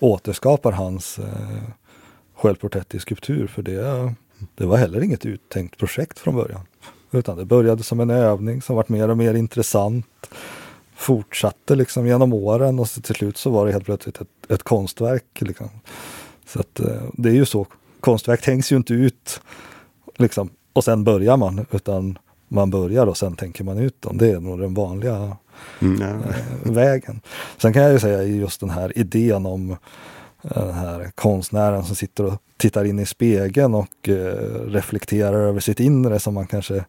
återskapar 0.00 0.72
hans 0.72 1.18
eh, 1.18 1.24
självporträtt 2.34 2.94
i 2.94 2.98
skulptur. 2.98 3.46
För 3.46 3.62
det, 3.62 4.14
det 4.54 4.66
var 4.66 4.76
heller 4.76 5.02
inget 5.02 5.26
uttänkt 5.26 5.78
projekt 5.78 6.18
från 6.18 6.34
början. 6.34 6.60
Utan 7.10 7.36
det 7.36 7.44
började 7.44 7.82
som 7.82 8.00
en 8.00 8.10
övning 8.10 8.62
som 8.62 8.76
vart 8.76 8.88
mer 8.88 9.08
och 9.08 9.16
mer 9.16 9.34
intressant. 9.34 10.06
Fortsatte 10.94 11.74
liksom 11.74 12.06
genom 12.06 12.32
åren 12.32 12.78
och 12.78 12.88
så 12.88 13.00
till 13.00 13.14
slut 13.14 13.36
så 13.36 13.50
var 13.50 13.66
det 13.66 13.72
helt 13.72 13.84
plötsligt 13.84 14.20
ett, 14.20 14.50
ett 14.50 14.62
konstverk. 14.62 15.24
Liksom. 15.38 15.68
Så 16.46 16.60
att, 16.60 16.80
eh, 16.80 17.02
det 17.12 17.28
är 17.28 17.34
ju 17.34 17.44
så, 17.44 17.66
konstverk 18.00 18.46
hängs 18.46 18.72
ju 18.72 18.76
inte 18.76 18.94
ut 18.94 19.40
liksom, 20.16 20.50
och 20.72 20.84
sen 20.84 21.04
börjar 21.04 21.36
man. 21.36 21.66
Utan 21.70 22.18
man 22.48 22.70
börjar 22.70 23.06
och 23.06 23.16
sen 23.16 23.36
tänker 23.36 23.64
man 23.64 23.78
ut 23.78 24.02
dem. 24.02 24.18
Det 24.18 24.30
är 24.30 24.40
nog 24.40 24.60
den 24.60 24.74
vanliga 24.74 25.36
mm. 25.80 26.02
eh, 26.02 26.72
vägen. 26.72 27.20
Sen 27.58 27.72
kan 27.72 27.82
jag 27.82 27.92
ju 27.92 27.98
säga 27.98 28.22
just 28.22 28.60
den 28.60 28.70
här 28.70 28.98
idén 28.98 29.46
om 29.46 29.70
eh, 30.42 30.66
den 30.66 30.74
här 30.74 31.10
konstnären 31.14 31.84
som 31.84 31.96
sitter 31.96 32.24
och 32.24 32.42
tittar 32.56 32.84
in 32.84 32.98
i 32.98 33.06
spegeln 33.06 33.74
och 33.74 34.08
eh, 34.08 34.34
reflekterar 34.66 35.40
över 35.40 35.60
sitt 35.60 35.80
inre 35.80 36.20
som 36.20 36.34
man 36.34 36.46
kanske 36.46 36.84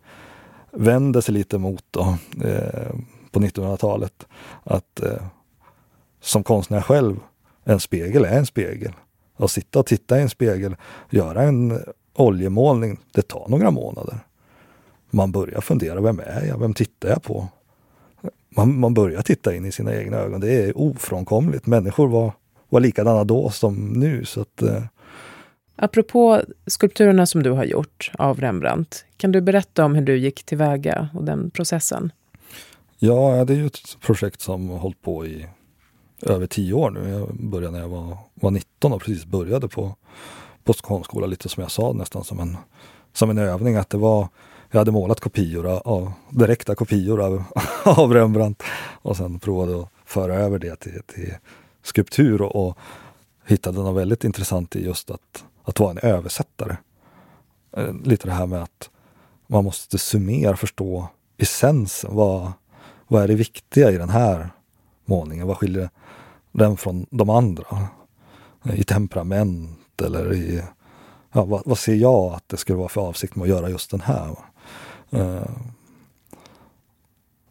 vänder 0.71 1.21
sig 1.21 1.33
lite 1.33 1.57
mot 1.57 1.83
då, 1.91 2.17
eh, 2.43 2.91
på 3.31 3.39
1900-talet. 3.39 4.27
Att 4.63 4.99
eh, 4.99 5.23
som 6.21 6.43
konstnär 6.43 6.81
själv, 6.81 7.15
en 7.63 7.79
spegel 7.79 8.25
är 8.25 8.37
en 8.37 8.45
spegel. 8.45 8.93
Att 9.37 9.51
sitta 9.51 9.79
och 9.79 9.85
titta 9.85 10.19
i 10.19 10.21
en 10.21 10.29
spegel, 10.29 10.75
göra 11.09 11.41
en 11.43 11.79
oljemålning, 12.13 12.99
det 13.11 13.21
tar 13.21 13.45
några 13.47 13.71
månader. 13.71 14.19
Man 15.09 15.31
börjar 15.31 15.61
fundera, 15.61 16.01
vem 16.01 16.19
är 16.19 16.45
jag? 16.47 16.57
Vem 16.57 16.73
tittar 16.73 17.09
jag 17.09 17.23
på? 17.23 17.47
Man, 18.55 18.79
man 18.79 18.93
börjar 18.93 19.21
titta 19.21 19.55
in 19.55 19.65
i 19.65 19.71
sina 19.71 19.95
egna 19.95 20.17
ögon. 20.17 20.41
Det 20.41 20.51
är 20.51 20.77
ofrånkomligt. 20.77 21.65
Människor 21.65 22.07
var, 22.07 22.33
var 22.69 22.79
likadana 22.79 23.23
då 23.23 23.49
som 23.49 23.93
nu. 23.93 24.25
Så 24.25 24.41
att, 24.41 24.61
eh. 24.61 24.83
Apropå 25.75 26.41
skulpturerna 26.67 27.25
som 27.25 27.43
du 27.43 27.51
har 27.51 27.63
gjort 27.63 28.11
av 28.13 28.39
Rembrandt, 28.39 29.05
kan 29.17 29.31
du 29.31 29.41
berätta 29.41 29.85
om 29.85 29.95
hur 29.95 30.05
du 30.05 30.17
gick 30.17 30.43
tillväga 30.43 31.09
och 31.13 31.23
den 31.23 31.51
processen? 31.51 32.11
Ja, 32.99 33.45
det 33.45 33.53
är 33.53 33.57
ju 33.57 33.65
ett 33.65 33.97
projekt 34.01 34.41
som 34.41 34.69
har 34.69 34.77
hållit 34.77 35.01
på 35.01 35.25
i 35.25 35.45
över 36.21 36.47
tio 36.47 36.73
år 36.73 36.89
nu. 36.89 37.09
Jag 37.09 37.35
började 37.35 37.71
när 37.71 37.79
jag 37.79 37.89
var, 37.89 38.17
var 38.33 38.51
19 38.51 38.93
och 38.93 39.01
precis 39.01 39.25
började 39.25 39.67
på, 39.67 39.95
på 40.63 40.73
konstskola 40.73 41.27
lite 41.27 41.49
som 41.49 41.61
jag 41.61 41.71
sa 41.71 41.93
nästan 41.93 42.23
som 42.23 42.39
en, 42.39 42.57
som 43.13 43.29
en 43.29 43.37
övning. 43.37 43.75
Att 43.75 43.89
det 43.89 43.97
var, 43.97 44.27
jag 44.71 44.79
hade 44.79 44.91
målat 44.91 45.19
kopior 45.19 45.67
av, 45.67 46.13
direkta 46.29 46.75
kopior 46.75 47.21
av, 47.21 47.43
av 47.85 48.13
Rembrandt 48.13 48.63
och 49.01 49.17
sen 49.17 49.39
provade 49.39 49.79
att 49.81 49.89
föra 50.05 50.35
över 50.35 50.59
det 50.59 50.75
till, 50.75 51.01
till 51.07 51.35
skulptur 51.83 52.41
och, 52.41 52.67
och 52.67 52.77
hittade 53.45 53.77
något 53.77 53.97
väldigt 53.97 54.23
intressant 54.23 54.75
i 54.75 54.85
just 54.85 55.11
att, 55.11 55.45
att 55.63 55.79
vara 55.79 55.91
en 55.91 55.97
översättare. 55.97 56.77
Eh, 57.77 57.93
lite 58.03 58.27
det 58.27 58.33
här 58.33 58.45
med 58.45 58.63
att 58.63 58.89
man 59.47 59.63
måste 59.63 59.97
summera, 59.97 60.57
förstå 60.57 61.07
essensen. 61.37 62.15
Vad, 62.15 62.51
vad 63.07 63.23
är 63.23 63.27
det 63.27 63.35
viktiga 63.35 63.91
i 63.91 63.97
den 63.97 64.09
här 64.09 64.49
målningen? 65.05 65.47
Vad 65.47 65.57
skiljer 65.57 65.89
den 66.51 66.77
från 66.77 67.05
de 67.09 67.29
andra? 67.29 67.87
Eh, 68.65 68.79
I 68.79 68.83
temperament 68.83 70.01
eller 70.01 70.33
i... 70.33 70.63
Ja, 71.33 71.45
vad, 71.45 71.61
vad 71.65 71.77
ser 71.77 71.95
jag 71.95 72.33
att 72.33 72.49
det 72.49 72.57
skulle 72.57 72.77
vara 72.77 72.89
för 72.89 73.01
avsikt 73.01 73.35
med 73.35 73.43
att 73.43 73.49
göra 73.49 73.69
just 73.69 73.91
den 73.91 74.01
här? 74.01 74.35
Eh, 75.11 75.49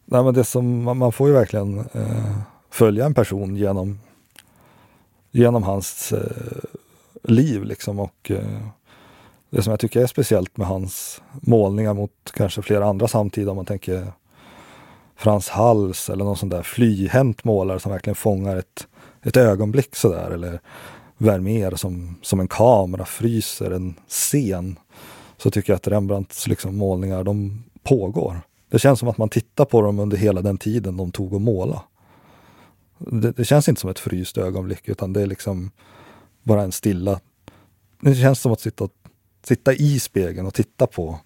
nej, 0.05 0.23
men 0.23 0.33
det 0.33 0.43
som, 0.43 0.83
man 0.83 1.11
får 1.11 1.27
ju 1.27 1.33
verkligen 1.33 1.79
eh, 1.79 2.37
följa 2.69 3.05
en 3.05 3.13
person 3.13 3.55
genom, 3.55 3.99
genom 5.31 5.63
hans 5.63 6.11
eh, 6.11 6.63
liv 7.23 7.63
liksom 7.63 7.99
och 7.99 8.31
eh, 8.31 8.67
det 9.49 9.61
som 9.61 9.71
jag 9.71 9.79
tycker 9.79 10.01
är 10.01 10.07
speciellt 10.07 10.57
med 10.57 10.67
hans 10.67 11.21
målningar 11.31 11.93
mot 11.93 12.11
kanske 12.33 12.61
flera 12.61 12.85
andra 12.85 13.07
samtida, 13.07 13.51
om 13.51 13.55
man 13.55 13.65
tänker 13.65 14.11
Frans 15.15 15.49
Hals 15.49 16.09
eller 16.09 16.25
någon 16.25 16.37
sån 16.37 16.49
där 16.49 16.63
flyhänt 16.63 17.43
målare 17.43 17.79
som 17.79 17.91
verkligen 17.91 18.15
fångar 18.15 18.57
ett, 18.57 18.87
ett 19.23 19.37
ögonblick 19.37 19.95
sådär. 19.95 20.31
Eller 20.31 20.59
Vermeer 21.17 21.75
som, 21.75 22.15
som 22.21 22.39
en 22.39 22.47
kamera 22.47 23.05
fryser 23.05 23.71
en 23.71 23.93
scen. 24.07 24.79
Så 25.41 25.51
tycker 25.51 25.73
jag 25.73 25.77
att 25.77 25.87
Rembrandts 25.87 26.47
liksom 26.47 26.77
målningar, 26.77 27.23
de 27.23 27.63
pågår. 27.83 28.41
Det 28.69 28.79
känns 28.79 28.99
som 28.99 29.09
att 29.09 29.17
man 29.17 29.29
tittar 29.29 29.65
på 29.65 29.81
dem 29.81 29.99
under 29.99 30.17
hela 30.17 30.41
den 30.41 30.57
tiden 30.57 30.97
de 30.97 31.11
tog 31.11 31.35
att 31.35 31.41
måla. 31.41 31.83
Det, 32.97 33.31
det 33.31 33.45
känns 33.45 33.69
inte 33.69 33.81
som 33.81 33.89
ett 33.89 33.99
fryst 33.99 34.37
ögonblick 34.37 34.89
utan 34.89 35.13
det 35.13 35.21
är 35.21 35.27
liksom 35.27 35.71
bara 36.43 36.61
en 36.61 36.71
stilla... 36.71 37.19
Det 38.01 38.15
känns 38.15 38.39
som 38.39 38.51
att 38.51 38.59
sitta, 38.59 38.89
sitta 39.43 39.73
i 39.73 39.99
spegeln 39.99 40.47
och 40.47 40.53
titta 40.53 40.87
på 40.87 41.19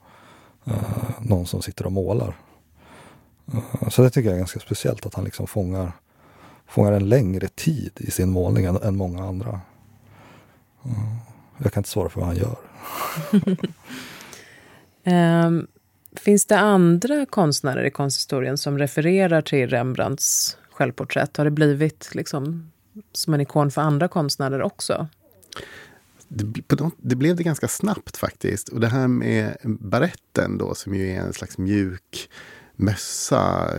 uh, 0.67 0.73
någon 1.19 1.45
som 1.45 1.61
sitter 1.61 1.85
och 1.85 1.91
målar. 1.91 2.37
Eh, 3.53 3.89
så 3.89 4.01
det 4.01 4.09
tycker 4.09 4.29
jag 4.29 4.35
är 4.35 4.39
ganska 4.39 4.59
speciellt 4.59 5.05
att 5.05 5.13
han 5.13 5.25
liksom 5.25 5.47
fångar, 5.47 5.91
fångar 6.67 6.91
en 6.91 7.09
längre 7.09 7.47
tid 7.47 7.91
i 7.97 8.11
sin 8.11 8.29
målning 8.29 8.65
än, 8.65 8.75
än 8.75 8.95
många 8.95 9.23
andra. 9.23 9.59
Eh, 10.85 11.15
jag 11.57 11.73
kan 11.73 11.81
inte 11.81 11.89
svara 11.89 12.09
för 12.09 12.19
vad 12.19 12.27
han 12.27 12.37
gör 12.37 12.55
um, 15.05 15.67
finns 16.19 16.45
det 16.45 16.59
andra 16.59 17.25
konstnärer 17.25 17.83
i 17.83 17.91
konsthistorien 17.91 18.57
som 18.57 18.77
refererar 18.77 19.41
till 19.41 19.69
Rembrandts 19.69 20.57
självporträtt? 20.71 21.37
Har 21.37 21.45
det 21.45 21.51
blivit 21.51 22.15
liksom 22.15 22.71
som 23.13 23.33
en 23.33 23.41
ikon 23.41 23.71
för 23.71 23.81
andra 23.81 24.07
konstnärer 24.07 24.61
också? 24.61 25.07
Det, 26.27 26.45
det, 26.97 27.15
blev 27.15 27.35
det 27.35 27.43
ganska 27.43 27.67
snabbt 27.67 28.17
faktiskt. 28.17 28.69
Och 28.69 28.79
det 28.79 28.87
här 28.87 29.07
med 29.07 29.57
baretten 29.63 30.57
då, 30.57 30.75
som 30.75 30.95
ju 30.95 31.09
är 31.09 31.19
en 31.19 31.33
slags 31.33 31.57
mjuk 31.57 32.29
mössa 32.75 33.69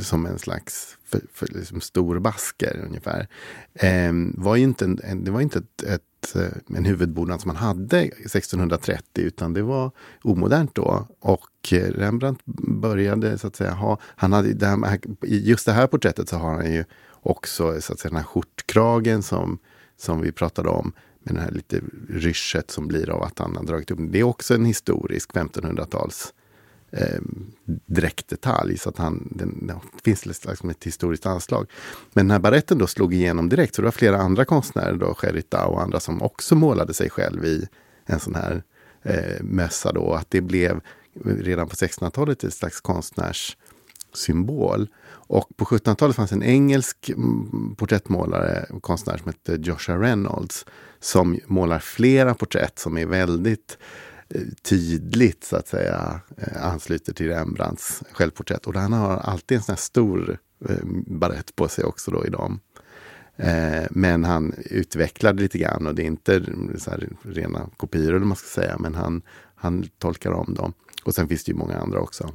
som 0.00 0.26
en 0.26 0.38
slags 0.38 0.96
för, 1.04 1.20
för 1.32 1.46
liksom 1.46 1.80
storbasker 1.80 2.84
ungefär. 2.86 3.28
Eh, 3.74 4.12
var 4.34 4.56
ju 4.56 4.62
inte 4.62 4.84
en, 4.84 5.24
det 5.24 5.30
var 5.30 5.40
inte 5.40 5.58
ett, 5.58 5.82
ett, 5.82 6.02
Eh, 6.34 6.76
en 6.76 6.84
huvudbonad 6.84 7.40
som 7.40 7.48
man 7.48 7.56
hade 7.56 7.98
1630 7.98 9.24
utan 9.24 9.52
det 9.52 9.62
var 9.62 9.90
omodernt 10.22 10.74
då. 10.74 11.06
Och 11.20 11.72
eh, 11.72 11.92
Rembrandt 11.92 12.40
började 12.80 13.38
så 13.38 13.46
att 13.46 13.56
säga 13.56 13.72
ha, 13.72 13.98
han 14.02 14.32
hade, 14.32 14.52
det 14.52 14.66
här, 14.66 14.98
just 15.22 15.66
det 15.66 15.72
här 15.72 15.86
porträttet 15.86 16.28
så 16.28 16.36
har 16.36 16.54
han 16.54 16.72
ju 16.72 16.84
också 17.22 17.80
så 17.80 17.92
att 17.92 17.98
säga 17.98 18.10
den 18.10 18.16
här 18.16 18.24
skjortkragen 18.24 19.22
som, 19.22 19.58
som 19.96 20.20
vi 20.20 20.32
pratade 20.32 20.68
om 20.68 20.92
med 21.22 21.34
det 21.34 21.40
här 21.40 21.50
lite 21.50 21.80
ryschet 22.08 22.70
som 22.70 22.88
blir 22.88 23.10
av 23.10 23.22
att 23.22 23.38
han 23.38 23.56
har 23.56 23.64
dragit 23.64 23.90
upp. 23.90 23.98
Det 24.02 24.20
är 24.20 24.22
också 24.22 24.54
en 24.54 24.64
historisk 24.64 25.32
1500-tals 25.32 26.34
eh, 26.96 27.20
dräktdetalj. 27.86 28.78
Så 28.78 28.88
att 28.88 28.98
han, 28.98 29.28
den, 29.30 29.66
det 29.66 29.80
finns 30.04 30.26
liksom 30.26 30.70
ett 30.70 30.84
historiskt 30.84 31.26
anslag. 31.26 31.66
Men 32.12 32.28
när 32.28 32.38
baretten 32.38 32.78
då 32.78 32.86
slog 32.86 33.14
igenom 33.14 33.48
direkt. 33.48 33.74
Så 33.74 33.82
det 33.82 33.86
var 33.86 33.92
flera 33.92 34.16
andra 34.16 34.44
konstnärer, 34.44 34.94
då, 34.94 35.14
Sherita 35.14 35.66
och 35.66 35.82
andra, 35.82 36.00
som 36.00 36.22
också 36.22 36.54
målade 36.54 36.94
sig 36.94 37.10
själv 37.10 37.44
i 37.44 37.68
en 38.06 38.20
sån 38.20 38.34
här 38.34 38.62
eh, 39.02 39.42
mössa. 39.42 39.92
Då, 39.92 40.14
att 40.14 40.30
det 40.30 40.40
blev 40.40 40.80
redan 41.24 41.68
på 41.68 41.74
1600-talet 41.74 42.44
ett 42.44 42.54
slags 42.54 42.80
konstnärssymbol. 42.80 44.88
Och 45.28 45.48
på 45.56 45.64
1700-talet 45.64 46.16
fanns 46.16 46.32
en 46.32 46.42
engelsk 46.42 47.08
mm, 47.08 47.74
porträttmålare 47.78 48.66
och 48.70 48.82
konstnär 48.82 49.16
som 49.16 49.26
hette 49.26 49.68
Joshua 49.68 49.98
Reynolds. 49.98 50.66
Som 51.00 51.38
målar 51.46 51.78
flera 51.78 52.34
porträtt 52.34 52.78
som 52.78 52.98
är 52.98 53.06
väldigt 53.06 53.78
Eh, 54.28 54.42
tydligt 54.62 55.44
så 55.44 55.56
att 55.56 55.68
säga 55.68 56.20
eh, 56.36 56.66
ansluter 56.66 57.12
till 57.12 57.28
Rembrandts 57.28 58.02
självporträtt. 58.12 58.66
Och 58.66 58.74
han 58.74 58.92
har 58.92 59.16
alltid 59.16 59.56
en 59.56 59.62
sån 59.62 59.72
här 59.72 59.80
stor 59.80 60.38
eh, 60.68 60.76
barett 61.06 61.56
på 61.56 61.68
sig 61.68 61.84
också 61.84 62.10
då 62.10 62.26
i 62.26 62.30
dem. 62.30 62.60
Men 63.90 64.24
han 64.24 64.54
utvecklar 64.64 65.32
det 65.32 65.42
lite 65.42 65.58
grann 65.58 65.86
och 65.86 65.94
det 65.94 66.02
är 66.02 66.06
inte 66.06 66.42
så 66.78 66.90
rena 67.22 67.70
kopior 67.76 68.14
eller 68.14 68.26
man 68.26 68.36
ska 68.36 68.60
säga. 68.60 68.76
Men 68.78 68.94
han, 68.94 69.22
han 69.54 69.88
tolkar 69.98 70.30
om 70.30 70.54
dem. 70.54 70.72
Och 71.04 71.14
sen 71.14 71.28
finns 71.28 71.44
det 71.44 71.52
ju 71.52 71.58
många 71.58 71.76
andra 71.76 72.00
också 72.00 72.34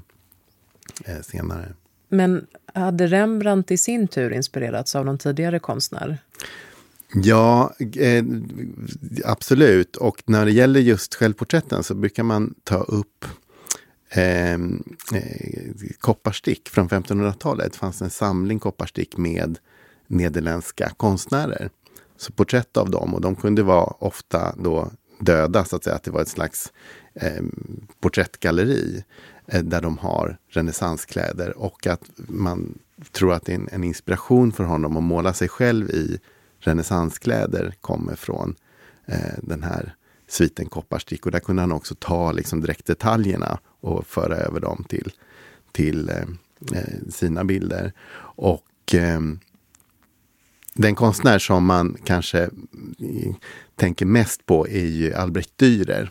senare. 1.21 1.73
Men 2.09 2.47
hade 2.73 3.07
Rembrandt 3.07 3.71
i 3.71 3.77
sin 3.77 4.07
tur 4.07 4.33
inspirerats 4.33 4.95
av 4.95 5.05
någon 5.05 5.17
tidigare 5.17 5.59
konstnär? 5.59 6.17
Ja, 7.13 7.73
eh, 7.95 8.23
absolut. 9.25 9.95
Och 9.95 10.23
när 10.25 10.45
det 10.45 10.51
gäller 10.51 10.79
just 10.79 11.15
självporträtten 11.15 11.83
så 11.83 11.95
brukar 11.95 12.23
man 12.23 12.53
ta 12.63 12.77
upp 12.77 13.25
ehm, 14.09 14.83
eh, 15.13 15.63
kopparstick 15.99 16.69
från 16.69 16.89
1500-talet. 16.89 17.71
Det 17.71 17.77
fanns 17.77 18.01
en 18.01 18.09
samling 18.09 18.59
kopparstick 18.59 19.17
med 19.17 19.57
nederländska 20.07 20.89
konstnärer. 20.97 21.69
Så 22.17 22.31
porträtt 22.31 22.77
av 22.77 22.89
dem 22.89 23.13
och 23.13 23.21
de 23.21 23.35
kunde 23.35 23.63
vara 23.63 23.85
ofta 23.85 24.55
då 24.57 24.91
döda, 25.19 25.65
så 25.65 25.75
att 25.75 25.83
säga. 25.83 25.95
Att 25.95 26.03
det 26.03 26.11
var 26.11 26.21
ett 26.21 26.27
slags 26.27 26.73
eh, 27.13 27.43
porträttgalleri 27.99 29.03
eh, 29.47 29.63
där 29.63 29.81
de 29.81 29.97
har 29.97 30.37
renässanskläder 30.49 31.57
och 31.57 31.87
att 31.87 32.03
man 32.15 32.79
tror 33.11 33.33
att 33.33 33.45
det 33.45 33.51
är 33.51 33.55
en, 33.55 33.69
en 33.71 33.83
inspiration 33.83 34.51
för 34.51 34.63
honom 34.63 34.97
att 34.97 35.03
måla 35.03 35.33
sig 35.33 35.49
själv 35.49 35.89
i 35.89 36.19
renässanskläder 36.61 37.73
kommer 37.81 38.15
från 38.15 38.55
eh, 39.05 39.37
den 39.41 39.63
här 39.63 39.95
sviten 40.27 40.65
kopparstick. 40.65 41.25
Och 41.25 41.31
där 41.31 41.39
kunde 41.39 41.61
han 41.61 41.71
också 41.71 41.95
ta 41.95 42.31
liksom 42.31 42.61
direkt 42.61 42.85
detaljerna 42.85 43.59
och 43.81 44.07
föra 44.07 44.35
över 44.35 44.59
dem 44.59 44.85
till, 44.89 45.11
till 45.71 46.09
eh, 46.09 46.15
eh 46.77 47.09
sina 47.09 47.43
bilder. 47.43 47.93
Och 48.35 48.95
eh, 48.95 49.19
den 50.73 50.95
konstnär 50.95 51.39
som 51.39 51.65
man 51.65 51.97
kanske 52.03 52.39
mm, 52.39 53.35
tänker 53.75 54.05
mest 54.05 54.45
på 54.45 54.67
är 54.67 54.85
ju 54.85 55.13
Albrecht 55.13 55.57
Dürer. 55.57 56.09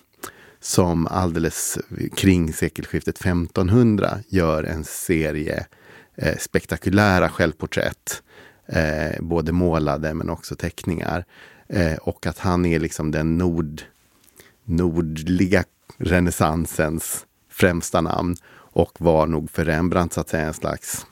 Som 0.63 1.07
alldeles 1.07 1.79
kring 2.17 2.53
sekelskiftet 2.53 3.21
1500 3.21 4.19
gör 4.29 4.65
en 4.65 4.85
serie 4.85 5.67
eh, 6.17 6.39
spektakulära 6.39 7.29
självporträtt 7.29 8.23
eh, 8.73 9.21
både 9.21 9.53
målade 9.53 10.15
men 10.15 10.31
också 10.31 10.57
teckningar. 10.57 11.25
Eh, 11.69 11.97
och 11.97 12.27
att 12.27 12.39
han 12.39 12.67
är 12.67 12.79
liksom 12.79 13.11
den 13.11 13.39
nord, 13.39 13.83
nordliga 14.65 15.65
renässansens 15.97 17.27
främsta 17.51 18.01
namn. 18.01 18.37
Och 18.73 18.93
var 18.99 19.27
nog 19.27 19.51
för 19.51 19.65
Rembrandt 19.65 20.13
så 20.13 20.21
att 20.21 20.29
säga 20.29 20.47
en 20.47 20.55
slags 20.55 21.07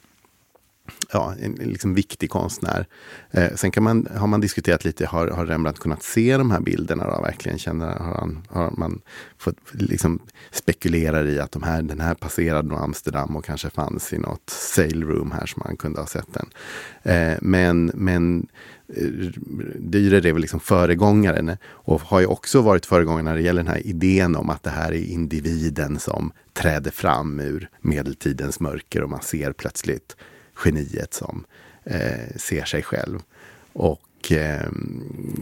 ja, 1.12 1.34
en 1.40 1.52
liksom 1.52 1.94
viktig 1.94 2.30
konstnär. 2.30 2.86
Eh, 3.30 3.54
sen 3.54 3.70
kan 3.70 3.82
man, 3.82 4.08
har 4.16 4.26
man 4.26 4.40
diskuterat 4.40 4.84
lite, 4.84 5.06
har, 5.06 5.28
har 5.28 5.46
Rembrandt 5.46 5.78
kunnat 5.78 6.02
se 6.02 6.36
de 6.36 6.50
här 6.50 6.60
bilderna? 6.60 7.04
Då, 7.04 7.22
verkligen 7.22 7.58
känner, 7.58 7.86
har, 7.86 8.14
han, 8.14 8.42
har 8.48 8.70
man 8.70 9.00
fått 9.38 9.56
liksom 9.72 10.18
spekulerar 10.50 11.26
i 11.26 11.40
att 11.40 11.52
de 11.52 11.62
här, 11.62 11.82
den 11.82 12.00
här 12.00 12.14
passerade 12.14 12.68
nog 12.68 12.78
Amsterdam 12.78 13.36
och 13.36 13.44
kanske 13.44 13.70
fanns 13.70 14.12
i 14.12 14.18
något 14.18 14.50
sale 14.50 15.06
room 15.06 15.30
här 15.30 15.46
som 15.46 15.62
man 15.66 15.76
kunde 15.76 16.00
ha 16.00 16.06
sett 16.06 16.28
den. 16.32 16.48
Eh, 17.02 17.38
men 17.42 17.90
men 17.94 18.46
eh, 18.96 19.04
Dürer 19.78 20.26
är 20.26 20.32
väl 20.32 20.42
liksom 20.42 20.60
föregångaren 20.60 21.56
och 21.66 22.00
har 22.00 22.20
ju 22.20 22.26
också 22.26 22.60
varit 22.60 22.86
föregångare 22.86 23.22
när 23.22 23.34
det 23.34 23.42
gäller 23.42 23.62
den 23.62 23.72
här 23.72 23.86
idén 23.86 24.36
om 24.36 24.50
att 24.50 24.62
det 24.62 24.70
här 24.70 24.92
är 24.92 25.04
individen 25.04 25.98
som 25.98 26.32
träder 26.52 26.90
fram 26.90 27.40
ur 27.40 27.68
medeltidens 27.80 28.60
mörker 28.60 29.02
och 29.02 29.10
man 29.10 29.22
ser 29.22 29.52
plötsligt 29.52 30.16
geniet 30.64 31.14
som 31.14 31.44
eh, 31.84 32.36
ser 32.36 32.64
sig 32.64 32.82
själv. 32.82 33.18
Och 33.72 34.32
eh, 34.32 34.62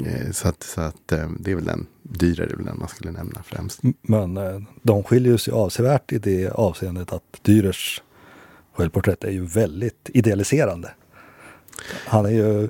eh, 0.07 0.31
så 0.33 0.49
att, 0.49 0.63
så 0.63 0.81
att 0.81 1.13
eh, 1.13 1.31
det 1.41 1.51
är 1.51 1.55
väl 1.55 1.65
den 1.65 1.87
dyrare 2.03 2.51
är 2.51 2.57
väl 2.57 2.67
den 2.67 2.79
man 2.79 2.89
skulle 2.89 3.11
nämna 3.11 3.43
främst. 3.43 3.81
Men 4.03 4.37
eh, 4.37 4.61
de 4.83 5.03
skiljer 5.03 5.37
sig 5.37 5.53
avsevärt 5.53 6.13
i 6.13 6.19
det 6.19 6.51
avseendet 6.51 7.13
att 7.13 7.41
Dürers 7.43 8.01
självporträtt 8.73 9.25
är 9.25 9.31
ju 9.31 9.45
väldigt 9.45 10.11
idealiserande. 10.15 10.91
Han 12.07 12.27
är 12.27 12.31
ju 12.31 12.69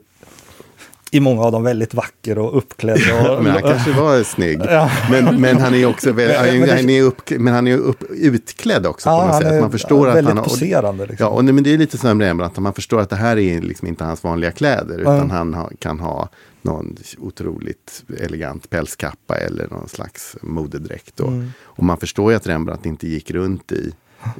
i 1.10 1.20
många 1.20 1.42
av 1.42 1.52
dem 1.52 1.62
väldigt 1.62 1.94
vacker 1.94 2.38
och 2.38 2.58
uppklädd. 2.58 3.00
Och, 3.12 3.42
men 3.44 3.52
han 3.52 3.62
kanske 3.62 3.92
var 3.92 4.22
snygg. 4.22 4.60
Ja. 4.64 4.90
Men, 5.10 5.40
men 5.40 5.58
han 5.60 5.74
är 5.74 5.86
också 5.86 6.12
väl, 6.12 6.36
han, 6.36 6.60
men, 6.60 6.68
han 6.68 6.90
är 6.90 7.02
upp, 7.02 7.30
men 7.30 7.54
han 7.54 7.66
är 7.66 7.76
upp, 7.76 8.02
utklädd 8.10 8.86
också 8.86 9.08
ja, 9.08 9.20
på 9.20 9.26
något 9.26 9.42
sätt. 9.42 9.60
Man 9.60 9.72
förstår 9.72 10.06
väldigt 10.06 10.30
att 10.30 10.34
han, 10.36 10.44
poserande. 10.44 11.06
Liksom. 11.06 11.24
Ja, 11.24 11.30
och, 11.30 11.44
men 11.44 11.64
det 11.64 11.74
är 11.74 11.78
lite 11.78 11.98
som 11.98 12.20
Rembrandt, 12.20 12.58
man 12.58 12.74
förstår 12.74 13.00
att 13.00 13.10
det 13.10 13.16
här 13.16 13.38
är 13.38 13.60
liksom 13.60 13.88
inte 13.88 14.04
hans 14.04 14.24
vanliga 14.24 14.50
kläder. 14.50 14.98
Utan 14.98 15.16
mm. 15.16 15.30
han 15.30 15.54
ha, 15.54 15.70
kan 15.78 16.00
ha 16.00 16.28
någon 16.62 16.96
otroligt 17.18 18.04
elegant 18.20 18.70
pälskappa 18.70 19.36
eller 19.36 19.68
någon 19.68 19.88
slags 19.88 20.36
modedräkt. 20.42 21.20
Och, 21.20 21.32
mm. 21.32 21.50
och 21.62 21.84
man 21.84 21.96
förstår 21.96 22.30
ju 22.30 22.36
att 22.36 22.46
Rembrandt 22.46 22.86
inte 22.86 23.08
gick 23.08 23.30
runt 23.30 23.72
i 23.72 23.92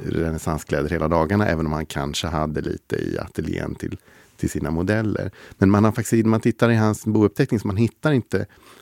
renässanskläder 0.05 0.89
hela 0.89 1.07
dagarna, 1.07 1.47
även 1.47 1.65
om 1.65 1.73
han 1.73 1.85
kanske 1.85 2.27
hade 2.27 2.61
lite 2.61 2.95
i 2.95 3.17
ateljén 3.19 3.75
till 3.75 3.97
till 4.37 4.49
sina 4.49 4.71
modeller. 4.71 5.31
Men 5.57 5.69
man 5.69 5.83
har 5.83 5.91
faktiskt, 5.91 6.25
när 6.25 6.29
man 6.29 6.41
tittar 6.41 6.71
i 6.71 6.75
hans 6.75 7.05
bouppteckning, 7.05 7.59
så 7.59 7.67
man 7.67 7.77
hittar 7.77 8.11
inte, 8.11 8.37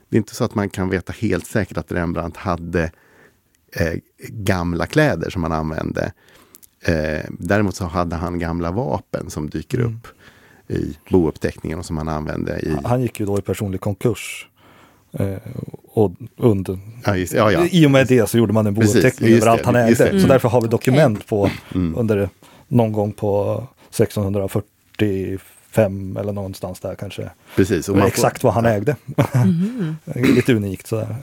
det 0.10 0.16
är 0.16 0.18
inte 0.18 0.36
så 0.36 0.44
att 0.44 0.56
man 0.56 0.70
kan 0.70 0.90
veta 0.90 1.14
helt 1.14 1.48
säkert 1.48 1.78
att 1.78 1.92
Rembrandt 1.92 2.38
hade 2.38 2.92
eh, 3.76 3.94
gamla 4.28 4.86
kläder 4.86 5.30
som 5.30 5.44
han 5.44 5.52
använde. 5.52 6.12
Eh, 6.82 7.26
däremot 7.30 7.76
så 7.76 7.86
hade 7.86 8.16
han 8.16 8.40
gamla 8.40 8.72
vapen 8.72 9.30
som 9.30 9.50
dyker 9.50 9.80
mm. 9.80 9.92
upp 9.92 10.08
i 10.68 10.98
bouppteckningen 11.10 11.80
och 11.80 11.86
som 11.86 11.98
han 11.98 12.08
använde 12.08 12.60
i... 12.60 12.78
Han 12.84 13.02
gick 13.02 13.20
ju 13.20 13.26
då 13.26 13.40
i 13.40 13.42
personlig 13.42 13.82
konkurs. 13.82 14.48
Eh, 15.20 15.38
och 15.84 16.12
under, 16.38 16.80
ja, 17.06 17.18
just, 17.18 17.34
ja, 17.34 17.52
ja. 17.52 17.68
I 17.72 17.86
och 17.86 17.92
med 17.92 18.08
det 18.08 18.30
så 18.30 18.38
gjorde 18.38 18.54
man 18.54 18.68
en 18.68 18.74
bouppteckning 18.74 19.34
över 19.34 19.48
allt 19.48 19.66
han 19.66 19.76
ägde. 19.76 20.08
Mm. 20.10 20.22
Så 20.22 20.28
därför 20.28 20.50
har 20.50 20.62
vi 20.62 20.68
dokument 20.68 21.28
på 21.28 21.50
mm. 21.76 21.96
under 21.98 22.30
någon 22.68 22.92
gång 22.92 23.12
på 23.12 23.64
1640 23.90 24.75
45 25.76 26.18
eller 26.18 26.34
någonstans 26.34 26.80
där 26.80 26.96
kanske. 26.96 27.30
Precis. 27.56 27.90
Och 27.90 28.00
Exakt 28.00 28.42
får... 28.42 28.48
vad 28.48 28.54
han 28.54 28.66
ägde. 28.66 28.96
Mm. 29.34 29.96
Lite 30.06 30.54
unikt 30.54 30.88
sådär. 30.88 31.16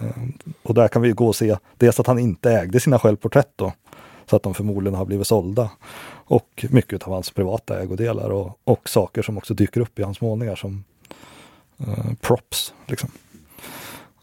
Och 0.63 0.75
där 0.75 0.89
kan 0.89 1.03
vi 1.03 1.11
gå 1.11 1.27
och 1.27 1.37
se 1.37 1.57
dels 1.77 2.01
att 2.01 2.07
han 2.07 2.19
inte 2.19 2.51
ägde 2.51 2.81
sina 2.81 2.99
självporträtt 2.99 3.53
då. 3.57 3.73
Så 4.27 4.37
att 4.37 4.43
de 4.43 4.55
förmodligen 4.55 4.95
har 4.95 5.05
blivit 5.05 5.27
sålda. 5.27 5.71
Och 6.25 6.67
mycket 6.71 7.03
av 7.03 7.13
hans 7.13 7.31
privata 7.31 7.83
ägodelar 7.83 8.31
och, 8.31 8.59
och 8.65 8.89
saker 8.89 9.23
som 9.23 9.39
också 9.39 9.55
dyker 9.55 9.81
upp 9.81 9.99
i 9.99 10.03
hans 10.03 10.21
målningar 10.21 10.57
som 10.57 10.85
uh, 11.81 12.15
props. 12.21 12.75
Liksom. 12.87 13.11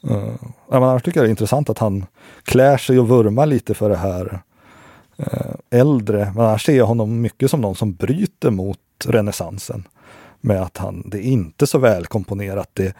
Uh, 0.09 0.33
annars 0.69 1.03
tycker 1.03 1.19
jag 1.19 1.25
det 1.25 1.29
är 1.29 1.31
intressant 1.31 1.69
att 1.69 1.77
han 1.77 2.05
klär 2.43 2.77
sig 2.77 2.99
och 2.99 3.09
vurmar 3.09 3.45
lite 3.45 3.73
för 3.73 3.89
det 3.89 3.97
här 3.97 4.39
uh, 5.19 5.55
äldre. 5.69 6.31
Men 6.35 6.45
annars 6.45 6.65
ser 6.65 6.77
jag 6.77 6.85
honom 6.85 7.21
mycket 7.21 7.51
som 7.51 7.61
någon 7.61 7.75
som 7.75 7.93
bryter 7.93 8.49
mot 8.49 8.79
renässansen. 9.05 9.87
Med 10.41 10.61
att 10.61 10.77
han, 10.77 11.03
det 11.05 11.17
är 11.17 11.21
inte 11.21 11.67
så 11.67 11.77
välkomponerat. 11.77 12.69
Det, 12.73 12.95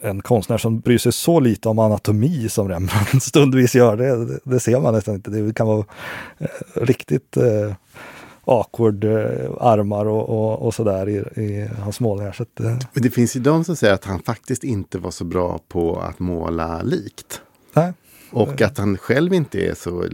en 0.00 0.22
konstnär 0.22 0.58
som 0.58 0.80
bryr 0.80 0.98
sig 0.98 1.12
så 1.12 1.40
lite 1.40 1.68
om 1.68 1.78
anatomi 1.78 2.48
som 2.48 2.68
Rembrandt 2.68 3.22
stundvis 3.22 3.74
gör, 3.74 3.96
det, 3.96 4.38
det, 4.44 4.60
ser 4.60 4.80
man 4.80 4.94
nästan 4.94 5.14
inte. 5.14 5.30
Det 5.30 5.54
kan 5.54 5.66
vara 5.66 5.84
eh, 6.38 6.48
riktigt 6.74 7.36
eh, 7.36 7.74
awkward 8.44 9.04
eh, 9.04 9.50
armar 9.60 10.06
och, 10.06 10.28
och, 10.28 10.66
och 10.66 10.74
sådär 10.74 11.08
i, 11.08 11.42
i 11.42 11.68
hans 11.82 12.00
målningar. 12.00 12.32
Så 12.32 12.42
att, 12.42 12.60
eh. 12.60 12.78
Det 12.94 13.10
finns 13.10 13.36
ju 13.36 13.40
de 13.40 13.64
som 13.64 13.76
säger 13.76 13.94
att 13.94 14.04
han 14.04 14.22
faktiskt 14.22 14.64
inte 14.64 14.98
var 14.98 15.10
så 15.10 15.24
bra 15.24 15.60
på 15.68 16.00
att 16.00 16.18
måla 16.18 16.82
likt. 16.82 17.42
Nej. 17.72 17.92
Och 18.32 18.62
att 18.62 18.78
han 18.78 18.98
själv 18.98 19.34
inte 19.34 19.60
är 19.60 19.74
så, 19.74 20.04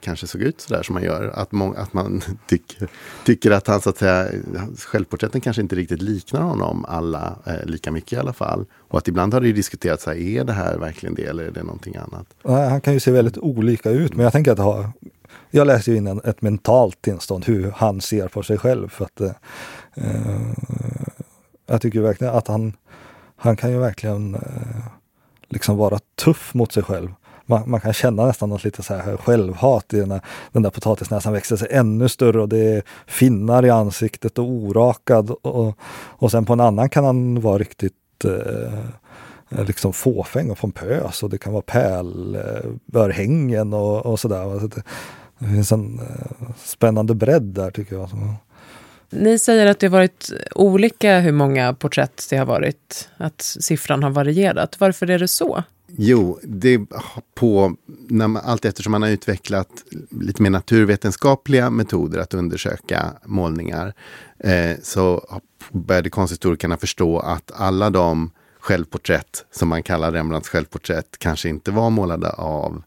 kanske 0.00 0.26
såg 0.26 0.40
ut 0.40 0.60
sådär 0.60 0.82
som 0.82 0.96
han 0.96 1.04
gör. 1.04 1.32
Att, 1.34 1.52
må, 1.52 1.74
att 1.74 1.92
man 1.92 2.22
tycker, 2.46 2.88
tycker 3.24 3.50
att 3.50 3.66
han 3.66 3.80
så 3.80 3.90
att 3.90 3.98
säga, 3.98 4.28
självporträtten 4.78 5.40
kanske 5.40 5.62
inte 5.62 5.76
riktigt 5.76 6.02
liknar 6.02 6.40
honom 6.40 6.84
alla 6.84 7.38
eh, 7.46 7.64
lika 7.64 7.90
mycket 7.90 8.12
i 8.12 8.16
alla 8.16 8.32
fall. 8.32 8.66
Och 8.88 8.98
att 8.98 9.08
ibland 9.08 9.34
har 9.34 9.40
det 9.40 9.46
ju 9.46 9.52
diskuterats, 9.52 10.04
så 10.04 10.10
här, 10.10 10.18
är 10.18 10.44
det 10.44 10.52
här 10.52 10.78
verkligen 10.78 11.14
det 11.14 11.24
eller 11.24 11.44
är 11.44 11.50
det 11.50 11.62
någonting 11.62 11.96
annat? 11.96 12.26
Han 12.70 12.80
kan 12.80 12.94
ju 12.94 13.00
se 13.00 13.10
väldigt 13.10 13.38
olika 13.38 13.90
ut, 13.90 14.14
men 14.14 14.24
jag 14.24 14.32
tänker 14.32 14.50
att 14.50 14.56
det 14.56 14.62
har 14.62 14.92
jag 15.50 15.66
läser 15.66 15.94
in 15.94 16.06
en, 16.06 16.20
ett 16.24 16.42
mentalt 16.42 17.02
tillstånd, 17.02 17.44
hur 17.44 17.70
han 17.70 18.00
ser 18.00 18.28
på 18.28 18.42
sig 18.42 18.58
själv. 18.58 18.88
För 18.88 19.04
att, 19.04 19.20
eh, 19.20 19.32
jag 21.66 21.80
tycker 21.80 22.00
verkligen 22.00 22.34
att 22.34 22.48
han, 22.48 22.76
han 23.36 23.56
kan 23.56 23.70
ju 23.70 23.78
verkligen 23.78 24.34
eh, 24.34 24.40
liksom 25.48 25.76
vara 25.76 25.98
tuff 25.98 26.54
mot 26.54 26.72
sig 26.72 26.82
själv 26.82 27.12
man, 27.48 27.70
man, 27.70 27.80
kan 27.80 27.92
känna 27.92 28.26
nästan 28.26 28.48
något 28.48 28.64
lite 28.64 28.82
så 28.82 28.94
här 28.94 29.16
självhat 29.16 29.94
i 29.94 30.00
den 30.00 30.08
där, 30.08 30.20
den 30.52 30.62
där 30.62 30.70
potatisnäsan 30.70 31.32
växer 31.32 31.56
sig 31.56 31.68
ännu 31.70 32.08
större 32.08 32.40
och 32.40 32.48
det 32.48 32.58
är 32.58 32.82
finnar 33.06 33.64
i 33.64 33.70
ansiktet 33.70 34.38
och 34.38 34.44
orakad. 34.44 35.30
Och, 35.30 35.78
och 35.92 36.30
sen 36.30 36.44
på 36.44 36.52
en 36.52 36.60
annan 36.60 36.88
kan 36.88 37.04
han 37.04 37.40
vara 37.40 37.58
riktigt 37.58 38.24
eh, 38.24 38.78
liksom 39.66 39.92
fåfäng 39.92 40.50
och 40.50 40.58
pompös 40.58 41.22
och 41.22 41.30
det 41.30 41.38
kan 41.38 41.52
vara 41.52 41.62
pärlörhängen 41.62 43.74
och, 43.74 44.06
och 44.06 44.20
sådär. 44.20 44.68
Det, 44.68 44.82
det 45.38 45.46
finns 45.46 45.72
en 45.72 46.00
eh, 46.00 46.06
spännande 46.64 47.14
bredd 47.14 47.42
där 47.42 47.70
tycker 47.70 47.96
jag. 47.96 48.10
Ni 49.10 49.38
säger 49.38 49.66
att 49.66 49.78
det 49.78 49.86
har 49.86 49.92
varit 49.92 50.32
olika 50.54 51.20
hur 51.20 51.32
många 51.32 51.74
porträtt 51.74 52.26
det 52.30 52.36
har 52.36 52.46
varit, 52.46 53.08
att 53.16 53.42
siffran 53.42 54.02
har 54.02 54.10
varierat. 54.10 54.80
Varför 54.80 55.10
är 55.10 55.18
det 55.18 55.28
så? 55.28 55.62
Jo, 55.96 56.38
det 56.42 56.80
på, 57.34 57.76
när 58.08 58.28
man, 58.28 58.42
allt 58.44 58.64
eftersom 58.64 58.90
man 58.90 59.02
har 59.02 59.08
utvecklat 59.08 59.68
lite 60.10 60.42
mer 60.42 60.50
naturvetenskapliga 60.50 61.70
metoder 61.70 62.18
att 62.18 62.34
undersöka 62.34 63.12
målningar 63.24 63.94
eh, 64.38 64.76
så 64.82 65.38
började 65.70 66.10
konsthistorikerna 66.10 66.76
förstå 66.76 67.18
att 67.18 67.52
alla 67.54 67.90
de 67.90 68.30
självporträtt 68.60 69.44
som 69.50 69.68
man 69.68 69.82
kallar 69.82 70.12
Rembrandts 70.12 70.48
självporträtt 70.48 71.18
kanske 71.18 71.48
inte 71.48 71.70
var 71.70 71.90
målade 71.90 72.30
av 72.30 72.82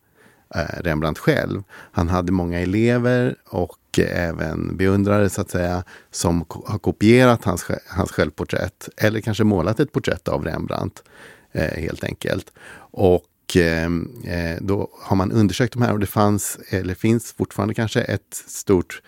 eh, 0.55 0.81
Rembrandt 0.81 1.19
själv. 1.19 1.63
Han 1.91 2.09
hade 2.09 2.31
många 2.31 2.59
elever 2.59 3.35
och 3.45 3.77
och 3.91 3.99
även 3.99 4.77
beundrare 4.77 5.29
så 5.29 5.41
att 5.41 5.51
säga 5.51 5.83
som 6.11 6.45
har 6.65 6.79
kopierat 6.79 7.43
hans, 7.43 7.65
hans 7.87 8.11
självporträtt 8.11 8.89
eller 8.97 9.21
kanske 9.21 9.43
målat 9.43 9.79
ett 9.79 9.91
porträtt 9.91 10.27
av 10.27 10.45
Rembrandt 10.45 11.03
eh, 11.51 11.81
helt 11.81 12.03
enkelt. 12.03 12.51
Och 12.91 13.57
eh, 13.57 13.89
eh, 14.25 14.57
då 14.61 14.89
har 15.01 15.15
man 15.15 15.31
undersökt 15.31 15.73
de 15.73 15.81
här 15.81 15.93
och 15.93 15.99
det 15.99 16.05
fanns, 16.05 16.59
eller 16.69 16.93
finns 16.93 17.33
fortfarande 17.33 17.73
kanske, 17.73 18.01
ett 18.01 18.43
stort 18.47 19.01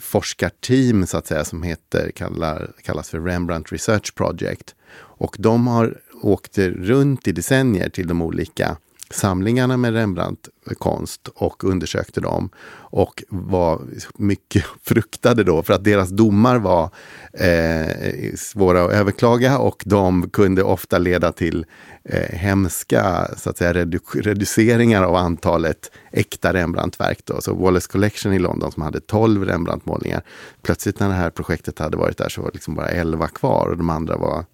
forskarteam 0.00 1.06
så 1.06 1.16
att 1.16 1.26
säga 1.26 1.44
som 1.44 1.62
heter, 1.62 2.10
kallar, 2.10 2.70
kallas 2.82 3.10
för 3.10 3.20
Rembrandt 3.20 3.72
Research 3.72 4.14
Project. 4.14 4.74
Och 4.94 5.36
de 5.38 5.66
har 5.66 6.00
åkt 6.22 6.58
runt 6.58 7.28
i 7.28 7.32
decennier 7.32 7.88
till 7.88 8.08
de 8.08 8.22
olika 8.22 8.76
samlingarna 9.12 9.76
med 9.76 9.92
Rembrandt-konst 9.92 11.28
och 11.34 11.64
undersökte 11.64 12.20
dem. 12.20 12.50
Och 12.74 13.24
var 13.28 13.80
mycket 14.14 14.64
fruktade 14.82 15.44
då 15.44 15.62
för 15.62 15.74
att 15.74 15.84
deras 15.84 16.08
domar 16.08 16.58
var 16.58 16.90
eh, 17.32 18.34
svåra 18.36 18.84
att 18.84 18.92
överklaga 18.92 19.58
och 19.58 19.82
de 19.86 20.30
kunde 20.30 20.62
ofta 20.62 20.98
leda 20.98 21.32
till 21.32 21.66
eh, 22.04 22.36
hemska 22.38 23.28
så 23.36 23.50
att 23.50 23.58
säga, 23.58 23.72
redu 23.72 23.98
reduceringar 24.14 25.02
av 25.02 25.14
antalet 25.14 25.90
äkta 26.12 26.52
Rembrandt-verk. 26.52 27.18
Då. 27.24 27.40
Så 27.40 27.54
Wallace 27.54 27.92
Collection 27.92 28.32
i 28.32 28.38
London 28.38 28.72
som 28.72 28.82
hade 28.82 29.00
12 29.00 29.44
Rembrandt-målningar. 29.44 30.22
Plötsligt 30.62 31.00
när 31.00 31.08
det 31.08 31.14
här 31.14 31.30
projektet 31.30 31.78
hade 31.78 31.96
varit 31.96 32.18
där 32.18 32.28
så 32.28 32.42
var 32.42 32.48
det 32.48 32.54
liksom 32.54 32.74
bara 32.74 32.88
11 32.88 33.28
kvar 33.28 33.66
och 33.66 33.76
de 33.76 33.90
andra 33.90 34.16
var 34.16 34.44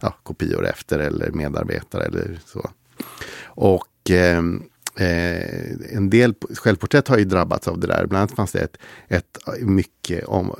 ja, 0.00 0.14
kopior 0.22 0.66
efter 0.66 0.98
eller 0.98 1.30
medarbetare 1.30 2.04
eller 2.04 2.40
så. 2.46 2.70
Och 3.44 3.86
eh, 4.10 4.42
Eh, 4.96 5.96
en 5.96 6.10
del 6.10 6.34
självporträtt 6.54 7.08
har 7.08 7.18
ju 7.18 7.24
drabbats 7.24 7.68
av 7.68 7.78
det 7.78 7.86
där. 7.86 8.06
Bland 8.06 8.20
annat 8.22 8.36
fanns 8.36 8.52
det 8.52 8.60
ett, 8.60 8.76
ett 9.08 9.38
eh, 9.46 9.66
mycket 9.66 10.24
om, 10.24 10.54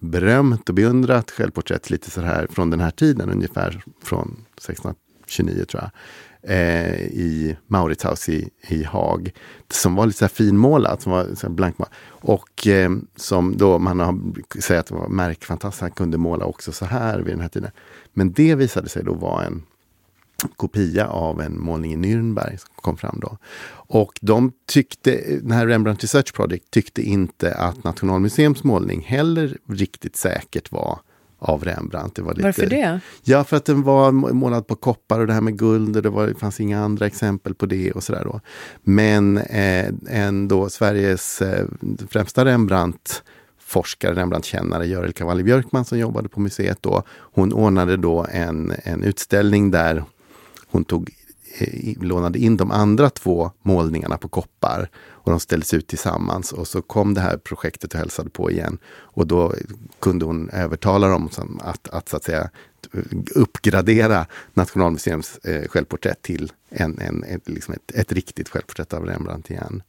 berömt 0.00 0.68
och 0.68 0.74
beundrat 0.74 1.30
självporträtt 1.30 1.90
lite 1.90 2.10
så 2.10 2.20
här 2.20 2.46
från 2.50 2.70
den 2.70 2.80
här 2.80 2.90
tiden, 2.90 3.30
ungefär 3.30 3.84
från 4.02 4.36
1629 4.56 5.64
tror 5.64 5.82
jag. 5.82 5.90
Eh, 6.50 7.00
I 7.00 7.56
Mauritshaus 7.66 8.28
i, 8.28 8.50
i 8.68 8.84
Haag. 8.84 9.32
Som 9.70 9.94
var 9.94 10.06
lite 10.06 10.18
så 10.18 10.24
här 10.24 10.30
finmålat, 10.30 11.02
som 11.02 11.12
var 11.12 11.26
så 11.34 11.50
blankmålat. 11.50 11.92
Och 12.06 12.66
eh, 12.66 12.90
som 13.16 13.56
då 13.56 13.78
man 13.78 14.00
har 14.00 14.20
säger 14.60 14.80
att 14.80 14.86
det 14.86 14.94
var 14.94 15.08
märkfantastiskt, 15.08 15.80
han 15.80 15.90
kunde 15.90 16.18
måla 16.18 16.44
också 16.44 16.72
så 16.72 16.84
här 16.84 17.18
vid 17.18 17.34
den 17.34 17.40
här 17.40 17.48
tiden. 17.48 17.70
Men 18.12 18.32
det 18.32 18.54
visade 18.54 18.88
sig 18.88 19.04
då 19.04 19.14
vara 19.14 19.44
en 19.44 19.62
kopia 20.56 21.06
av 21.06 21.40
en 21.40 21.60
målning 21.60 21.92
i 21.92 21.96
Nürnberg 21.96 22.56
som 22.56 22.70
kom 22.76 22.96
fram 22.96 23.18
då. 23.20 23.38
Och 23.88 24.18
de 24.20 24.52
tyckte, 24.66 25.38
den 25.42 25.52
här 25.52 25.66
Rembrandt 25.66 26.02
Research 26.02 26.34
Project 26.34 26.70
tyckte 26.70 27.02
inte 27.02 27.54
att 27.54 27.84
Nationalmuseums 27.84 28.64
målning 28.64 29.00
heller 29.00 29.58
riktigt 29.68 30.16
säkert 30.16 30.72
var 30.72 30.98
av 31.38 31.64
Rembrandt. 31.64 32.14
Det 32.14 32.22
var 32.22 32.34
lite, 32.34 32.46
Varför 32.46 32.66
det? 32.66 33.00
Ja, 33.24 33.44
för 33.44 33.56
att 33.56 33.64
den 33.64 33.82
var 33.82 34.12
målad 34.12 34.66
på 34.66 34.76
koppar 34.76 35.20
och 35.20 35.26
det 35.26 35.32
här 35.32 35.40
med 35.40 35.58
guld 35.58 35.96
och 35.96 36.02
det, 36.02 36.10
var, 36.10 36.26
det 36.26 36.34
fanns 36.34 36.60
inga 36.60 36.84
andra 36.84 37.06
exempel 37.06 37.54
på 37.54 37.66
det 37.66 37.92
och 37.92 38.02
sådär 38.02 38.24
då. 38.24 38.40
Men 38.82 39.38
eh, 39.38 39.88
ändå 40.08 40.68
Sveriges 40.68 41.42
eh, 41.42 41.66
främsta 42.10 42.44
Rembrandt 42.44 43.22
forskare, 43.58 44.14
Rembrandt-kännare, 44.14 44.86
Görel 44.86 45.12
Cavalli 45.12 45.42
Björkman 45.42 45.84
som 45.84 45.98
jobbade 45.98 46.28
på 46.28 46.40
museet 46.40 46.78
då. 46.80 47.02
Hon 47.08 47.52
ordnade 47.52 47.96
då 47.96 48.26
en, 48.30 48.72
en 48.84 49.02
utställning 49.02 49.70
där 49.70 50.04
hon 50.76 50.84
tog, 50.84 51.10
eh, 51.58 52.02
lånade 52.02 52.38
in 52.38 52.56
de 52.56 52.70
andra 52.70 53.10
två 53.10 53.50
målningarna 53.62 54.16
på 54.16 54.28
koppar 54.28 54.90
och 55.08 55.30
de 55.30 55.40
ställdes 55.40 55.74
ut 55.74 55.86
tillsammans 55.86 56.52
och 56.52 56.68
så 56.68 56.82
kom 56.82 57.14
det 57.14 57.20
här 57.20 57.36
projektet 57.36 57.94
och 57.94 58.00
hälsade 58.00 58.30
på 58.30 58.50
igen. 58.50 58.78
Och 58.86 59.26
då 59.26 59.54
kunde 60.00 60.24
hon 60.24 60.50
övertala 60.50 61.08
dem 61.08 61.30
att, 61.60 61.88
att, 61.88 62.08
så 62.08 62.16
att 62.16 62.24
säga 62.24 62.50
uppgradera 63.34 64.26
Nationalmuseums 64.54 65.38
eh, 65.38 65.68
självporträtt 65.68 66.22
till 66.22 66.52
en, 66.68 66.98
en, 66.98 67.24
ett, 67.24 67.48
liksom 67.48 67.74
ett, 67.74 67.90
ett 67.90 68.12
riktigt 68.12 68.48
självporträtt 68.48 68.92
av 68.92 69.04
Rembrandt 69.04 69.50
igen. 69.50 69.82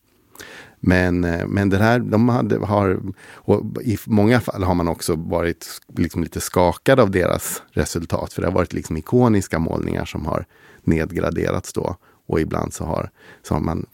Men, 0.80 1.24
eh, 1.24 1.48
men 1.48 1.70
det 1.70 1.78
här, 1.78 2.00
de 2.00 2.30
hade, 2.30 2.58
har, 2.58 3.00
och 3.34 3.82
i 3.84 3.98
många 4.06 4.40
fall 4.40 4.64
har 4.64 4.76
man 4.76 4.88
också 4.88 5.16
varit 5.16 5.68
liksom 5.98 6.24
lite 6.24 6.40
skakad 6.40 7.00
av 7.00 7.12
deras 7.12 7.62
resultat. 7.72 8.34
För 8.34 8.42
det 8.42 8.48
har 8.48 8.56
varit 8.56 8.74
liksom 8.74 8.98
ikoniska 8.98 9.60
målningar 9.60 10.06
som 10.06 10.26
har 10.26 10.46
nedgraderats 10.84 11.74
då. 11.74 11.96
Och 12.28 12.40
ibland 12.40 12.74
så 12.74 12.86
har, 12.86 13.10
så 13.44 13.54
har 13.54 13.62
man 13.62 13.86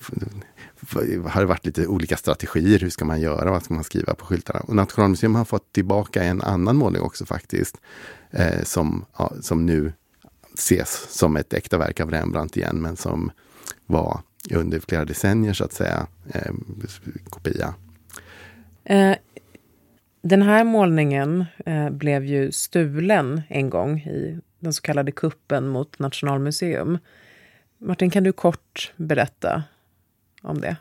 har 1.28 1.42
det 1.42 1.46
varit 1.46 1.66
lite 1.66 1.88
olika 1.88 2.18
strategier. 2.18 2.80
Hur 2.80 2.90
ska 2.90 3.06
man 3.06 3.22
göra? 3.22 3.52
Vad 3.52 3.64
ska 3.64 3.74
man 3.74 3.84
skriva 3.84 4.14
på 4.14 4.26
skyltarna? 4.26 4.60
Och 4.60 4.76
Nationalmuseum 4.76 5.36
har 5.36 5.46
fått 5.46 5.74
tillbaka 5.74 6.24
en 6.24 6.42
annan 6.42 6.76
målning 6.76 7.02
också 7.02 7.26
faktiskt. 7.26 7.78
Eh, 8.32 8.64
som, 8.64 9.06
ja, 9.18 9.34
som 9.42 9.66
nu 9.66 9.94
ses 10.54 11.08
som 11.10 11.38
ett 11.38 11.54
äkta 11.54 11.78
verk 11.78 12.00
av 12.00 12.12
Rembrandt 12.12 12.58
igen, 12.58 12.82
men 12.82 12.96
som 12.96 13.32
var 13.86 14.22
under 14.52 14.80
flera 14.80 15.06
decennier 15.06 15.54
så 15.54 15.64
att 15.64 15.74
säga 15.74 16.08
eh, 16.34 16.52
kopia. 17.30 17.74
Eh, 18.84 19.16
den 20.22 20.42
här 20.42 20.64
målningen 20.64 21.46
eh, 21.66 21.90
blev 21.90 22.26
ju 22.26 22.52
stulen 22.52 23.42
en 23.48 23.70
gång 23.70 24.00
i 24.00 24.40
den 24.60 24.74
så 24.74 24.82
kallade 24.82 25.12
kuppen 25.12 25.68
mot 25.68 26.00
Nationalmuseum. 26.00 26.98
Martin, 27.78 28.10
kan 28.10 28.24
du 28.24 28.32
kort 28.32 28.94
berätta 28.98 29.64
om 30.42 30.62
det? 30.62 30.76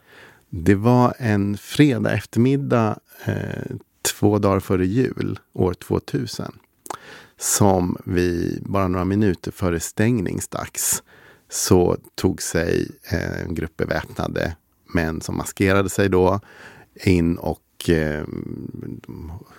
Det 0.51 0.75
var 0.75 1.14
en 1.18 1.57
fredag 1.57 2.12
eftermiddag 2.12 2.98
eh, 3.25 3.77
två 4.03 4.38
dagar 4.38 4.61
före 4.61 4.87
jul, 4.87 5.38
år 5.53 5.75
2000, 5.75 6.53
som 7.37 7.96
vi 8.05 8.59
bara 8.62 8.88
några 8.88 9.05
minuter 9.05 9.51
före 9.51 9.81
stängningsdags 9.81 11.03
så 11.52 11.96
tog 12.14 12.42
sig 12.42 12.90
eh, 13.10 13.42
en 13.42 13.54
grupp 13.54 13.76
beväpnade 13.76 14.56
män 14.94 15.20
som 15.20 15.36
maskerade 15.36 15.88
sig 15.88 16.08
då 16.08 16.40
in 16.94 17.36
och 17.36 17.90
eh, 17.90 18.24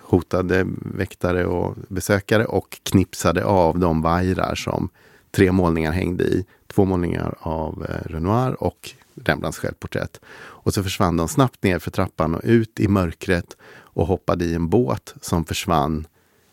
hotade 0.00 0.66
väktare 0.76 1.46
och 1.46 1.76
besökare 1.88 2.44
och 2.44 2.78
knipsade 2.82 3.44
av 3.44 3.78
de 3.78 4.02
vajrar 4.02 4.54
som 4.54 4.88
tre 5.30 5.52
målningar 5.52 5.92
hängde 5.92 6.24
i. 6.24 6.44
Två 6.66 6.84
målningar 6.84 7.34
av 7.38 7.86
eh, 7.88 8.08
Renoir 8.08 8.62
och 8.62 8.90
Rembrandts 9.24 9.58
självporträtt. 9.58 10.20
Och 10.26 10.74
så 10.74 10.82
försvann 10.82 11.16
de 11.16 11.28
snabbt 11.28 11.62
ner 11.62 11.78
för 11.78 11.90
trappan 11.90 12.34
och 12.34 12.40
ut 12.44 12.80
i 12.80 12.88
mörkret 12.88 13.56
och 13.74 14.06
hoppade 14.06 14.44
i 14.44 14.54
en 14.54 14.68
båt 14.68 15.14
som 15.20 15.44
försvann 15.44 16.06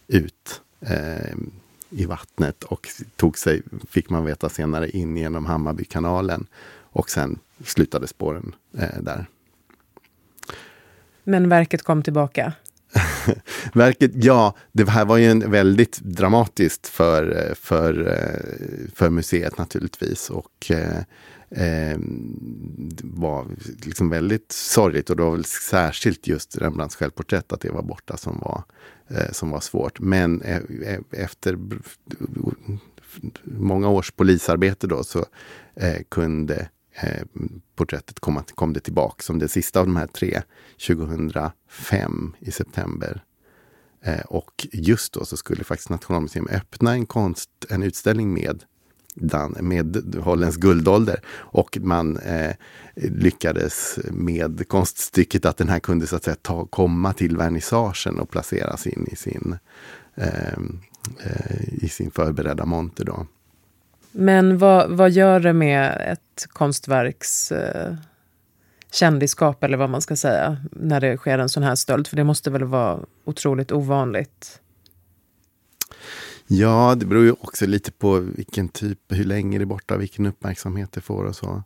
ut 0.07 0.61
eh, 0.79 1.35
i 1.91 2.05
vattnet 2.05 2.63
och 2.63 2.87
tog 3.15 3.37
sig, 3.37 3.61
fick 3.89 4.09
man 4.09 4.25
veta 4.25 4.49
senare, 4.49 4.89
in 4.89 5.17
genom 5.17 5.45
Hammarbykanalen. 5.45 6.47
Och 6.93 7.09
sen 7.09 7.39
slutade 7.65 8.07
spåren 8.07 8.55
eh, 8.77 9.01
där. 9.01 9.25
Men 11.23 11.49
verket 11.49 11.83
kom 11.83 12.03
tillbaka? 12.03 12.53
verket, 13.73 14.11
ja, 14.15 14.55
det 14.71 14.89
här 14.89 15.05
var 15.05 15.17
ju 15.17 15.31
en 15.31 15.51
väldigt 15.51 15.99
dramatiskt 15.99 16.87
för, 16.87 17.53
för, 17.55 18.07
eh, 18.07 18.91
för 18.95 19.09
museet 19.09 19.57
naturligtvis. 19.57 20.29
Och 20.29 20.71
eh, 20.71 21.03
eh, 21.55 21.97
var 23.03 23.47
liksom 23.85 24.09
väldigt 24.09 24.51
sorgligt 24.51 25.09
och 25.09 25.15
det 25.15 25.23
var 25.23 25.31
väl 25.31 25.45
särskilt 25.45 26.27
just 26.27 26.57
Rembrandts 26.57 26.95
självporträtt 26.95 27.53
att 27.53 27.61
det 27.61 27.69
var 27.69 27.83
borta 27.83 28.17
som 28.17 28.39
var, 28.39 28.63
eh, 29.07 29.31
som 29.31 29.51
var 29.51 29.59
svårt. 29.59 29.99
Men 29.99 30.41
eh, 30.41 30.61
efter 31.11 31.57
många 33.43 33.89
års 33.89 34.11
polisarbete 34.11 34.87
då 34.87 35.03
så 35.03 35.25
eh, 35.75 36.01
kunde 36.09 36.69
eh, 36.91 37.25
porträttet 37.75 38.19
komma, 38.19 38.43
kom 38.55 38.73
det 38.73 38.79
tillbaka 38.79 39.23
som 39.23 39.39
det 39.39 39.47
sista 39.47 39.79
av 39.79 39.85
de 39.85 39.95
här 39.95 40.07
tre 40.07 40.41
2005 40.87 42.35
i 42.39 42.51
september. 42.51 43.23
Eh, 44.03 44.21
och 44.21 44.67
just 44.71 45.13
då 45.13 45.25
så 45.25 45.37
skulle 45.37 45.63
faktiskt 45.63 45.89
Nationalmuseum 45.89 46.47
öppna 46.51 46.93
en, 46.93 47.05
konst, 47.05 47.49
en 47.69 47.83
utställning 47.83 48.33
med 48.33 48.63
Dan, 49.15 49.55
med 49.59 50.15
Hollands 50.19 50.57
guldålder. 50.57 51.19
Och 51.33 51.77
man 51.81 52.17
eh, 52.17 52.55
lyckades 52.95 53.99
med 54.11 54.67
konststycket 54.67 55.45
att 55.45 55.57
den 55.57 55.69
här 55.69 55.79
kunde 55.79 56.07
så 56.07 56.15
att 56.15 56.23
säga 56.23 56.35
ta, 56.41 56.65
komma 56.65 57.13
till 57.13 57.37
vernissagen 57.37 58.19
och 58.19 58.29
placeras 58.29 58.87
in 58.87 59.07
i 59.11 59.15
sin, 59.15 59.57
eh, 60.15 60.53
eh, 61.23 61.83
i 61.83 61.89
sin 61.89 62.11
förberedda 62.11 62.65
monter. 62.65 63.05
Då. 63.05 63.25
Men 64.11 64.57
vad, 64.57 64.89
vad 64.89 65.11
gör 65.11 65.39
det 65.39 65.53
med 65.53 66.01
ett 66.11 66.47
konstverks 66.49 67.51
eh, 67.51 67.95
kändisskap, 68.91 69.63
eller 69.63 69.77
vad 69.77 69.89
man 69.89 70.01
ska 70.01 70.15
säga, 70.15 70.57
när 70.71 70.99
det 70.99 71.17
sker 71.17 71.39
en 71.39 71.49
sån 71.49 71.63
här 71.63 71.75
stöld? 71.75 72.07
För 72.07 72.15
det 72.15 72.23
måste 72.23 72.49
väl 72.49 72.63
vara 72.63 72.99
otroligt 73.25 73.71
ovanligt? 73.71 74.60
Ja, 76.53 76.95
det 76.95 77.05
beror 77.05 77.23
ju 77.23 77.31
också 77.31 77.65
lite 77.65 77.91
på 77.91 78.19
vilken 78.19 78.69
typ, 78.69 78.99
hur 79.09 79.23
länge 79.23 79.57
det 79.57 79.63
är 79.63 79.65
borta, 79.65 79.97
vilken 79.97 80.25
uppmärksamhet 80.25 80.91
det 80.91 81.01
får 81.01 81.25
och 81.25 81.35
så. 81.35 81.63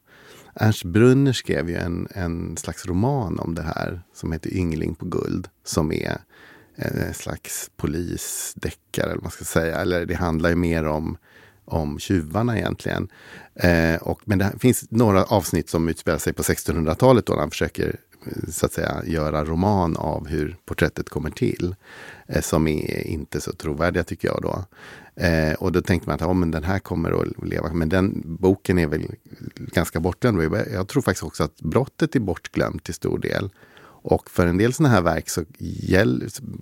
Ernst 0.55 0.83
Brunner 0.83 1.33
skrev 1.33 1.69
ju 1.69 1.75
en, 1.75 2.07
en 2.11 2.57
slags 2.57 2.85
roman 2.85 3.39
om 3.39 3.55
det 3.55 3.61
här 3.61 4.01
som 4.13 4.31
heter 4.31 4.53
Yngling 4.53 4.95
på 4.95 5.05
guld. 5.05 5.47
Som 5.63 5.91
är 5.91 6.17
en 6.75 7.13
slags 7.13 7.71
polisdeckare, 7.77 9.05
eller 9.05 9.15
vad 9.15 9.23
man 9.23 9.31
ska 9.31 9.45
säga. 9.45 9.77
Eller 9.81 10.05
det 10.05 10.15
handlar 10.15 10.49
ju 10.49 10.55
mer 10.55 10.83
om, 10.83 11.17
om 11.65 11.99
tjuvarna 11.99 12.57
egentligen. 12.57 13.07
Eh, 13.55 13.95
och, 13.95 14.21
men 14.25 14.37
det 14.37 14.53
finns 14.59 14.91
några 14.91 15.23
avsnitt 15.23 15.69
som 15.69 15.89
utspelar 15.89 16.19
sig 16.19 16.33
på 16.33 16.43
1600-talet 16.43 17.25
då 17.25 17.39
han 17.39 17.49
försöker 17.49 17.99
så 18.51 18.65
att 18.65 18.73
säga 18.73 19.03
göra 19.05 19.45
roman 19.45 19.97
av 19.97 20.27
hur 20.27 20.57
porträttet 20.65 21.09
kommer 21.09 21.29
till. 21.29 21.75
Eh, 22.27 22.41
som 22.41 22.67
är 22.67 23.07
inte 23.07 23.41
så 23.41 23.51
trovärdiga 23.51 24.03
tycker 24.03 24.27
jag 24.27 24.39
då. 24.41 24.65
Eh, 25.23 25.53
och 25.53 25.71
då 25.71 25.81
tänkte 25.81 26.09
man 26.09 26.15
att 26.15 26.21
ja, 26.21 26.33
men 26.33 26.51
den 26.51 26.63
här 26.63 26.79
kommer 26.79 27.21
att 27.21 27.47
leva. 27.47 27.73
Men 27.73 27.89
den 27.89 28.21
boken 28.25 28.79
är 28.79 28.87
väl 28.87 29.07
ganska 29.55 29.99
bortglömd. 29.99 30.41
Jag 30.73 30.87
tror 30.87 31.01
faktiskt 31.01 31.23
också 31.23 31.43
att 31.43 31.61
brottet 31.61 32.15
är 32.15 32.19
bortglömt 32.19 32.83
till 32.83 32.93
stor 32.93 33.19
del. 33.19 33.49
Och 34.07 34.29
för 34.29 34.47
en 34.47 34.57
del 34.57 34.73
sådana 34.73 34.95
här 34.95 35.01
verk 35.01 35.29
så 35.29 35.43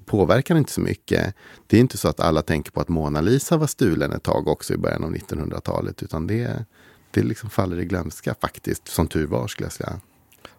påverkar 0.05 0.55
det 0.55 0.59
inte 0.59 0.71
så 0.71 0.81
mycket. 0.81 1.35
Det 1.67 1.77
är 1.77 1.81
inte 1.81 1.97
så 1.97 2.07
att 2.07 2.19
alla 2.19 2.41
tänker 2.41 2.71
på 2.71 2.81
att 2.81 2.89
Mona 2.89 3.21
Lisa 3.21 3.57
var 3.57 3.67
stulen 3.67 4.11
ett 4.11 4.23
tag 4.23 4.47
också 4.47 4.73
i 4.73 4.77
början 4.77 5.03
av 5.03 5.15
1900-talet. 5.15 6.03
Utan 6.03 6.27
det, 6.27 6.65
det 7.11 7.23
liksom 7.23 7.49
faller 7.49 7.79
i 7.79 7.85
glömska 7.85 8.35
faktiskt, 8.41 8.87
som 8.87 9.07
tur 9.07 9.27
var 9.27 9.47
skulle 9.47 9.65
jag 9.65 9.73
säga. 9.73 9.99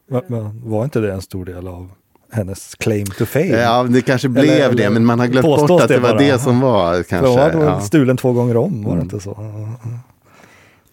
Men, 0.07 0.23
men 0.27 0.71
var 0.71 0.85
inte 0.85 1.01
det 1.01 1.13
en 1.13 1.23
stor 1.23 1.45
del 1.45 1.69
av 1.69 1.91
hennes 2.31 2.75
claim 2.75 3.07
to 3.07 3.27
fame? 3.27 3.47
Ja, 3.47 3.83
det 3.83 4.03
kanske 4.03 4.29
blev 4.29 4.45
eller, 4.45 4.75
det, 4.75 4.91
men 4.91 5.05
man 5.05 5.19
har 5.19 5.27
glömt 5.27 5.47
bort 5.47 5.71
att 5.71 5.89
det, 5.89 5.95
det 5.95 6.01
var 6.01 6.19
det 6.19 6.39
som 6.39 6.61
var. 6.61 7.03
Kanske. 7.03 7.35
För 7.35 7.53
hon 7.53 7.65
var 7.65 7.73
ja. 7.73 7.81
stulen 7.81 8.17
två 8.17 8.33
gånger 8.33 8.57
om, 8.57 8.83
var 8.83 8.91
det 8.91 8.93
mm. 8.93 9.05
inte 9.05 9.21
så? 9.21 9.39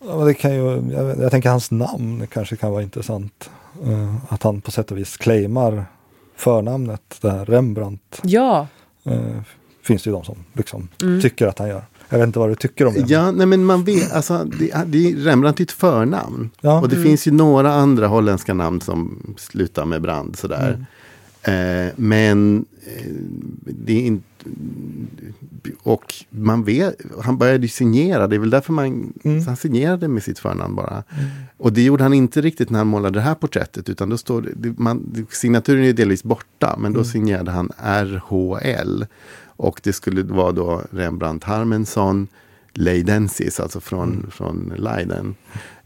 Ja, 0.08 0.26
det 0.26 0.34
kan 0.34 0.56
ju, 0.56 0.92
jag, 0.92 1.20
jag, 1.20 1.32
tänker 1.32 1.50
hans 1.50 1.72
namn 1.72 2.28
kanske 2.28 2.56
kan 2.56 2.72
vara 2.72 2.82
intressant. 2.82 3.50
Uh, 3.88 4.16
att 4.30 4.44
han 4.44 4.62
på 4.62 4.72
sätt 4.72 4.92
och 4.92 4.98
vis 4.98 5.18
claimar 5.18 5.86
förnamnet, 6.36 7.18
det 7.22 7.32
här 7.32 7.46
Rembrandt. 7.46 8.22
Ja. 8.24 8.68
Uh, 9.08 9.42
finns 9.84 10.04
det 10.04 10.10
ju 10.10 10.14
de 10.14 10.24
som 10.24 10.36
liksom 10.54 10.88
mm. 11.02 11.22
tycker 11.22 11.48
att 11.48 11.60
han 11.60 11.68
gör. 11.68 11.84
Jag 12.12 12.18
vet 12.18 12.28
inte 12.28 12.40
vad 12.40 12.50
du 12.50 12.56
tycker 12.56 12.86
om 12.86 12.94
det. 12.94 13.06
Ja, 13.08 13.32
nej, 13.32 13.46
men 13.46 13.66
man 13.66 13.84
vet, 13.84 14.12
alltså, 14.12 14.44
det, 14.60 14.86
det, 14.86 15.14
Rembrandt 15.16 15.60
är 15.60 15.64
ett 15.64 15.72
förnamn. 15.72 16.50
Ja. 16.62 16.82
Och 16.82 16.90
det 16.90 16.96
mm. 16.96 17.08
finns 17.08 17.28
ju 17.28 17.32
några 17.32 17.74
andra 17.74 18.08
holländska 18.08 18.54
namn 18.54 18.82
som 18.82 19.18
slutar 19.38 19.86
med 19.86 20.02
brand 20.02 20.36
sådär. 20.36 20.70
Mm. 20.74 20.86
Eh, 21.44 21.94
men 21.96 22.66
eh, 22.86 23.12
det 23.64 23.94
är 23.94 24.06
inte... 24.06 24.26
Och 25.84 26.14
man 26.30 26.64
vet, 26.64 26.96
han 27.22 27.38
började 27.38 27.68
signera, 27.68 28.28
det 28.28 28.36
är 28.36 28.40
väl 28.40 28.50
därför 28.50 28.74
man, 28.74 29.14
mm. 29.24 29.46
han 29.46 29.56
signerade 29.56 30.08
med 30.08 30.24
sitt 30.24 30.40
förnamn 30.40 30.76
bara. 30.76 31.04
Mm. 31.10 31.30
Och 31.58 31.74
det 31.74 31.82
gjorde 31.82 32.04
han 32.04 32.14
inte 32.14 32.42
riktigt 32.42 32.70
när 32.70 32.78
han 32.78 32.88
målade 32.88 33.20
det 33.20 33.24
här 33.24 33.36
porträttet, 33.36 33.90
utan 33.90 34.10
då 34.10 34.18
står 34.18 34.42
det, 34.56 34.80
man, 34.80 35.26
signaturen 35.30 35.84
är 35.84 35.94
delvis 35.94 36.24
borta, 36.24 36.76
men 36.80 36.94
då 36.94 37.00
mm. 37.00 37.12
signerade 37.12 37.52
han 37.52 37.72
RHL. 37.78 39.06
Och 39.62 39.82
det 39.84 39.94
skulle 39.94 40.24
vara 40.24 40.52
då 40.52 40.82
Rembrandt 40.92 41.44
Harmensson 41.44 42.28
Leidensis, 42.74 43.60
alltså 43.60 43.80
från, 43.80 44.14
mm. 44.14 44.32
från 44.32 44.74
Leiden. 44.78 45.36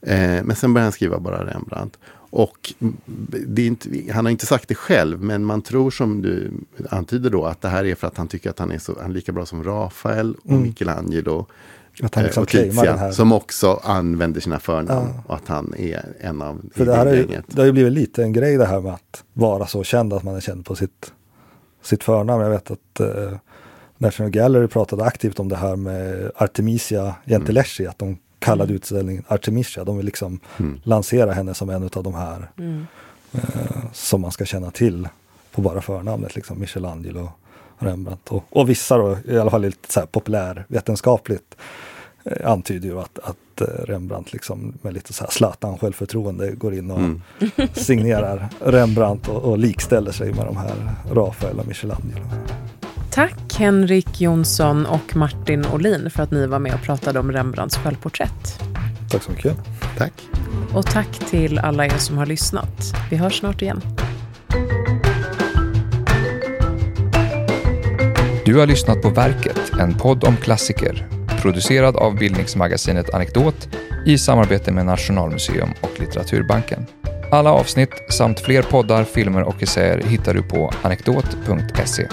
Eh, 0.02 0.44
men 0.44 0.56
sen 0.56 0.74
började 0.74 0.86
han 0.86 0.92
skriva 0.92 1.20
bara 1.20 1.46
Rembrandt. 1.46 1.98
Och 2.30 2.74
inte, 3.58 3.90
han 4.14 4.26
har 4.26 4.32
inte 4.32 4.46
sagt 4.46 4.68
det 4.68 4.76
själv, 4.76 5.22
men 5.22 5.46
man 5.46 5.62
tror 5.62 5.92
som 5.92 6.22
du 6.22 6.52
antyder 6.90 7.30
då 7.30 7.46
att 7.46 7.62
det 7.62 7.70
här 7.70 7.86
är 7.86 7.96
för 7.96 8.08
att 8.08 8.18
han 8.18 8.28
tycker 8.28 8.50
att 8.50 8.60
han 8.60 8.72
är, 8.72 8.78
så, 8.78 8.96
han 9.02 9.10
är 9.10 9.14
lika 9.14 9.32
bra 9.32 9.46
som 9.46 9.64
Rafael 9.64 10.36
och 10.44 10.52
mm. 10.52 10.64
Michelangelo. 10.64 11.46
Att 12.04 12.16
han 12.16 12.24
liksom 12.24 12.44
och 12.44 12.50
Tizia, 12.50 13.12
som 13.12 13.32
också 13.32 13.80
använder 13.84 14.42
sina 14.42 14.60
förnamn. 14.60 15.10
Ja. 15.16 15.24
Och 15.28 15.36
att 15.36 15.48
han 15.48 15.74
är 15.78 16.06
en 16.20 16.42
av 16.42 16.62
för 16.76 16.86
det, 16.86 16.96
här 16.96 17.06
är, 17.06 17.44
det 17.48 17.62
har 17.62 17.66
ju 17.66 17.72
blivit 17.72 17.94
lite 17.94 18.24
en 18.24 18.34
grej 18.34 18.58
det 18.58 18.66
här 18.66 18.82
med 18.82 18.94
att 18.94 19.24
vara 19.34 19.68
så 19.68 19.84
känd 19.84 20.14
att 20.14 20.24
man 20.24 20.36
är 20.36 20.42
känd 20.42 20.66
på 20.66 20.76
sitt, 20.76 21.14
sitt 21.82 22.04
förnamn. 22.04 22.44
Jag 22.44 22.50
vet 22.50 22.72
att 22.72 23.00
eh, 23.00 23.38
National 23.98 24.32
Gallery 24.32 24.68
pratade 24.68 25.04
aktivt 25.04 25.40
om 25.40 25.50
det 25.50 25.56
här 25.56 25.76
med 25.76 26.32
Artemisia 26.36 27.16
Gentileschi, 27.26 27.84
mm. 27.84 27.90
att 27.90 28.00
de 28.00 28.18
kallade 28.40 28.70
mm. 28.70 28.76
utställningen 28.76 29.24
Artemisia. 29.28 29.84
De 29.84 29.98
vill 29.98 30.06
liksom 30.06 30.40
mm. 30.58 30.80
lansera 30.84 31.34
henne 31.34 31.54
som 31.54 31.70
en 31.70 31.90
av 31.94 32.04
de 32.04 32.14
här 32.14 32.52
mm. 32.58 32.86
eh, 33.32 33.40
som 33.94 34.22
man 34.22 34.32
ska 34.32 34.46
känna 34.46 34.72
till 34.72 35.08
på 35.52 35.62
bara 35.62 35.82
förnamnet, 35.82 36.36
liksom 36.36 36.60
Michelangelo, 36.60 37.32
Rembrandt 37.80 38.32
och, 38.32 38.44
och 38.50 38.70
vissa 38.70 38.98
då, 38.98 39.18
i 39.28 39.38
alla 39.38 39.52
fall 39.52 39.62
lite 39.62 39.94
så 39.94 40.00
här 40.00 40.08
populärvetenskapligt 40.08 41.56
eh, 42.24 42.52
antyder 42.52 42.90
ju 42.90 43.00
att, 43.00 43.20
att 43.20 43.62
eh, 43.62 43.66
Rembrandt 43.66 44.34
liksom 44.34 44.74
med 44.82 44.94
lite 44.94 45.14
så 45.14 45.24
här 45.24 45.32
Zlatan 45.32 45.78
självförtroende 45.78 46.52
går 46.52 46.74
in 46.74 46.92
och 46.92 47.00
mm. 47.00 47.22
signerar 47.74 48.50
Rembrandt 48.60 49.28
och, 49.28 49.44
och 49.44 49.58
likställer 49.58 50.12
sig 50.12 50.34
med 50.34 50.46
de 50.46 50.58
här 50.58 50.96
Rafael 51.12 51.60
och 51.60 51.68
Michelangelo. 51.68 52.26
Tack 53.16 53.56
Henrik 53.58 54.22
Jonsson 54.22 54.86
och 54.86 55.16
Martin 55.16 55.66
Olin 55.66 56.10
för 56.10 56.24
att 56.24 56.32
ni 56.32 56.48
var 56.48 56.60
med 56.60 56.74
och 56.74 56.82
pratade 56.82 57.20
om 57.20 57.32
Rembrandts 57.32 57.78
självporträtt. 57.78 58.64
Tack 59.12 59.24
så 59.24 59.32
mycket. 59.32 59.58
Tack. 59.98 60.14
Och 60.74 60.86
tack 60.86 61.20
till 61.30 61.60
alla 61.60 61.86
er 61.86 61.98
som 61.98 62.18
har 62.18 62.26
lyssnat. 62.26 62.94
Vi 63.10 63.18
hörs 63.18 63.40
snart 63.40 63.62
igen. 63.62 63.82
Du 68.46 68.60
har 68.60 68.68
lyssnat 68.68 69.02
på 69.02 69.10
Verket, 69.10 69.72
en 69.80 69.94
podd 69.94 70.24
om 70.24 70.38
klassiker. 70.38 71.08
Producerad 71.42 71.96
av 71.96 72.16
bildningsmagasinet 72.16 73.14
Anekdot 73.14 73.70
i 74.06 74.18
samarbete 74.18 74.72
med 74.72 74.86
Nationalmuseum 74.86 75.70
och 75.82 76.00
Litteraturbanken. 76.00 76.86
Alla 77.32 77.52
avsnitt 77.52 77.90
samt 78.10 78.40
fler 78.40 78.62
poddar, 78.62 79.04
filmer 79.04 79.44
och 79.44 79.64
essäer 79.64 80.02
hittar 80.02 80.34
du 80.34 80.44
på 80.44 80.72
anekdot.se. 80.84 82.08